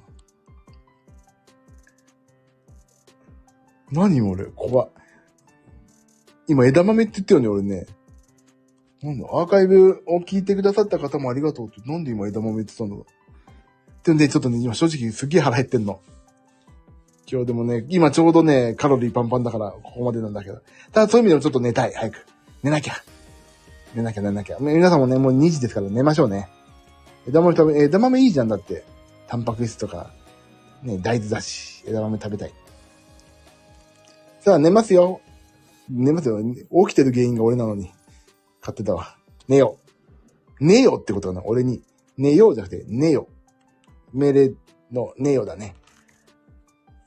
[3.91, 4.03] 今？
[4.03, 4.89] 何今俺、怖っ。
[6.49, 7.85] 今枝豆って言ったよね、俺ね。
[9.03, 13.51] なんだ、アーカイブを聞いてくださった方もありがとうって、なんで今枝豆って言ったんだろう。
[13.99, 16.01] ってんで、ちょっとね、今正直すっげえ腹減ってんの。
[17.31, 20.59] 今日でもね、今ちょうどね、カロリーパンパンだから、ここまでなんだけど。
[20.91, 22.25] ただそういう意味でもちょっと寝たい、早く。
[22.63, 22.95] 寝なきゃ。
[23.93, 24.57] 寝なきゃ寝なきゃ。
[24.59, 26.49] 皆さんもね、もう2時ですから寝ましょうね。
[27.27, 28.83] 枝豆食べ、枝豆いいじゃんだって。
[29.27, 30.11] タンパク質とか、
[30.81, 32.53] ね、大豆だし、枝豆食べたい。
[34.39, 35.21] さあ、寝ますよ。
[35.89, 36.39] 寝ますよ。
[36.41, 37.91] 起きてる原因が俺なのに。
[38.61, 39.15] 買ってたわ。
[39.47, 39.77] 寝よ
[40.59, 40.65] う。
[40.65, 41.41] 寝ようってことかな。
[41.45, 41.81] 俺に。
[42.17, 43.27] 寝ようじゃなくて、寝よ
[44.13, 44.17] う。
[44.17, 44.51] 命令
[44.91, 45.75] の寝ようだね。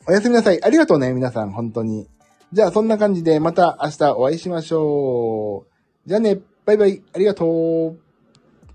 [0.06, 0.62] おやすみなさい。
[0.62, 2.08] ありがとうね、皆さん、本当に。
[2.52, 6.08] じゃあ、そんな感じで、また明日お会いしましょう。
[6.08, 7.02] じゃあね、バイバイ。
[7.14, 7.98] ありがとう。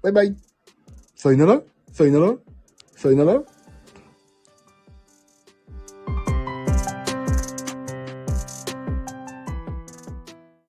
[0.01, 0.35] バイバイ。
[1.15, 1.61] さよなら
[1.91, 2.37] さよなら
[2.95, 3.41] さよなら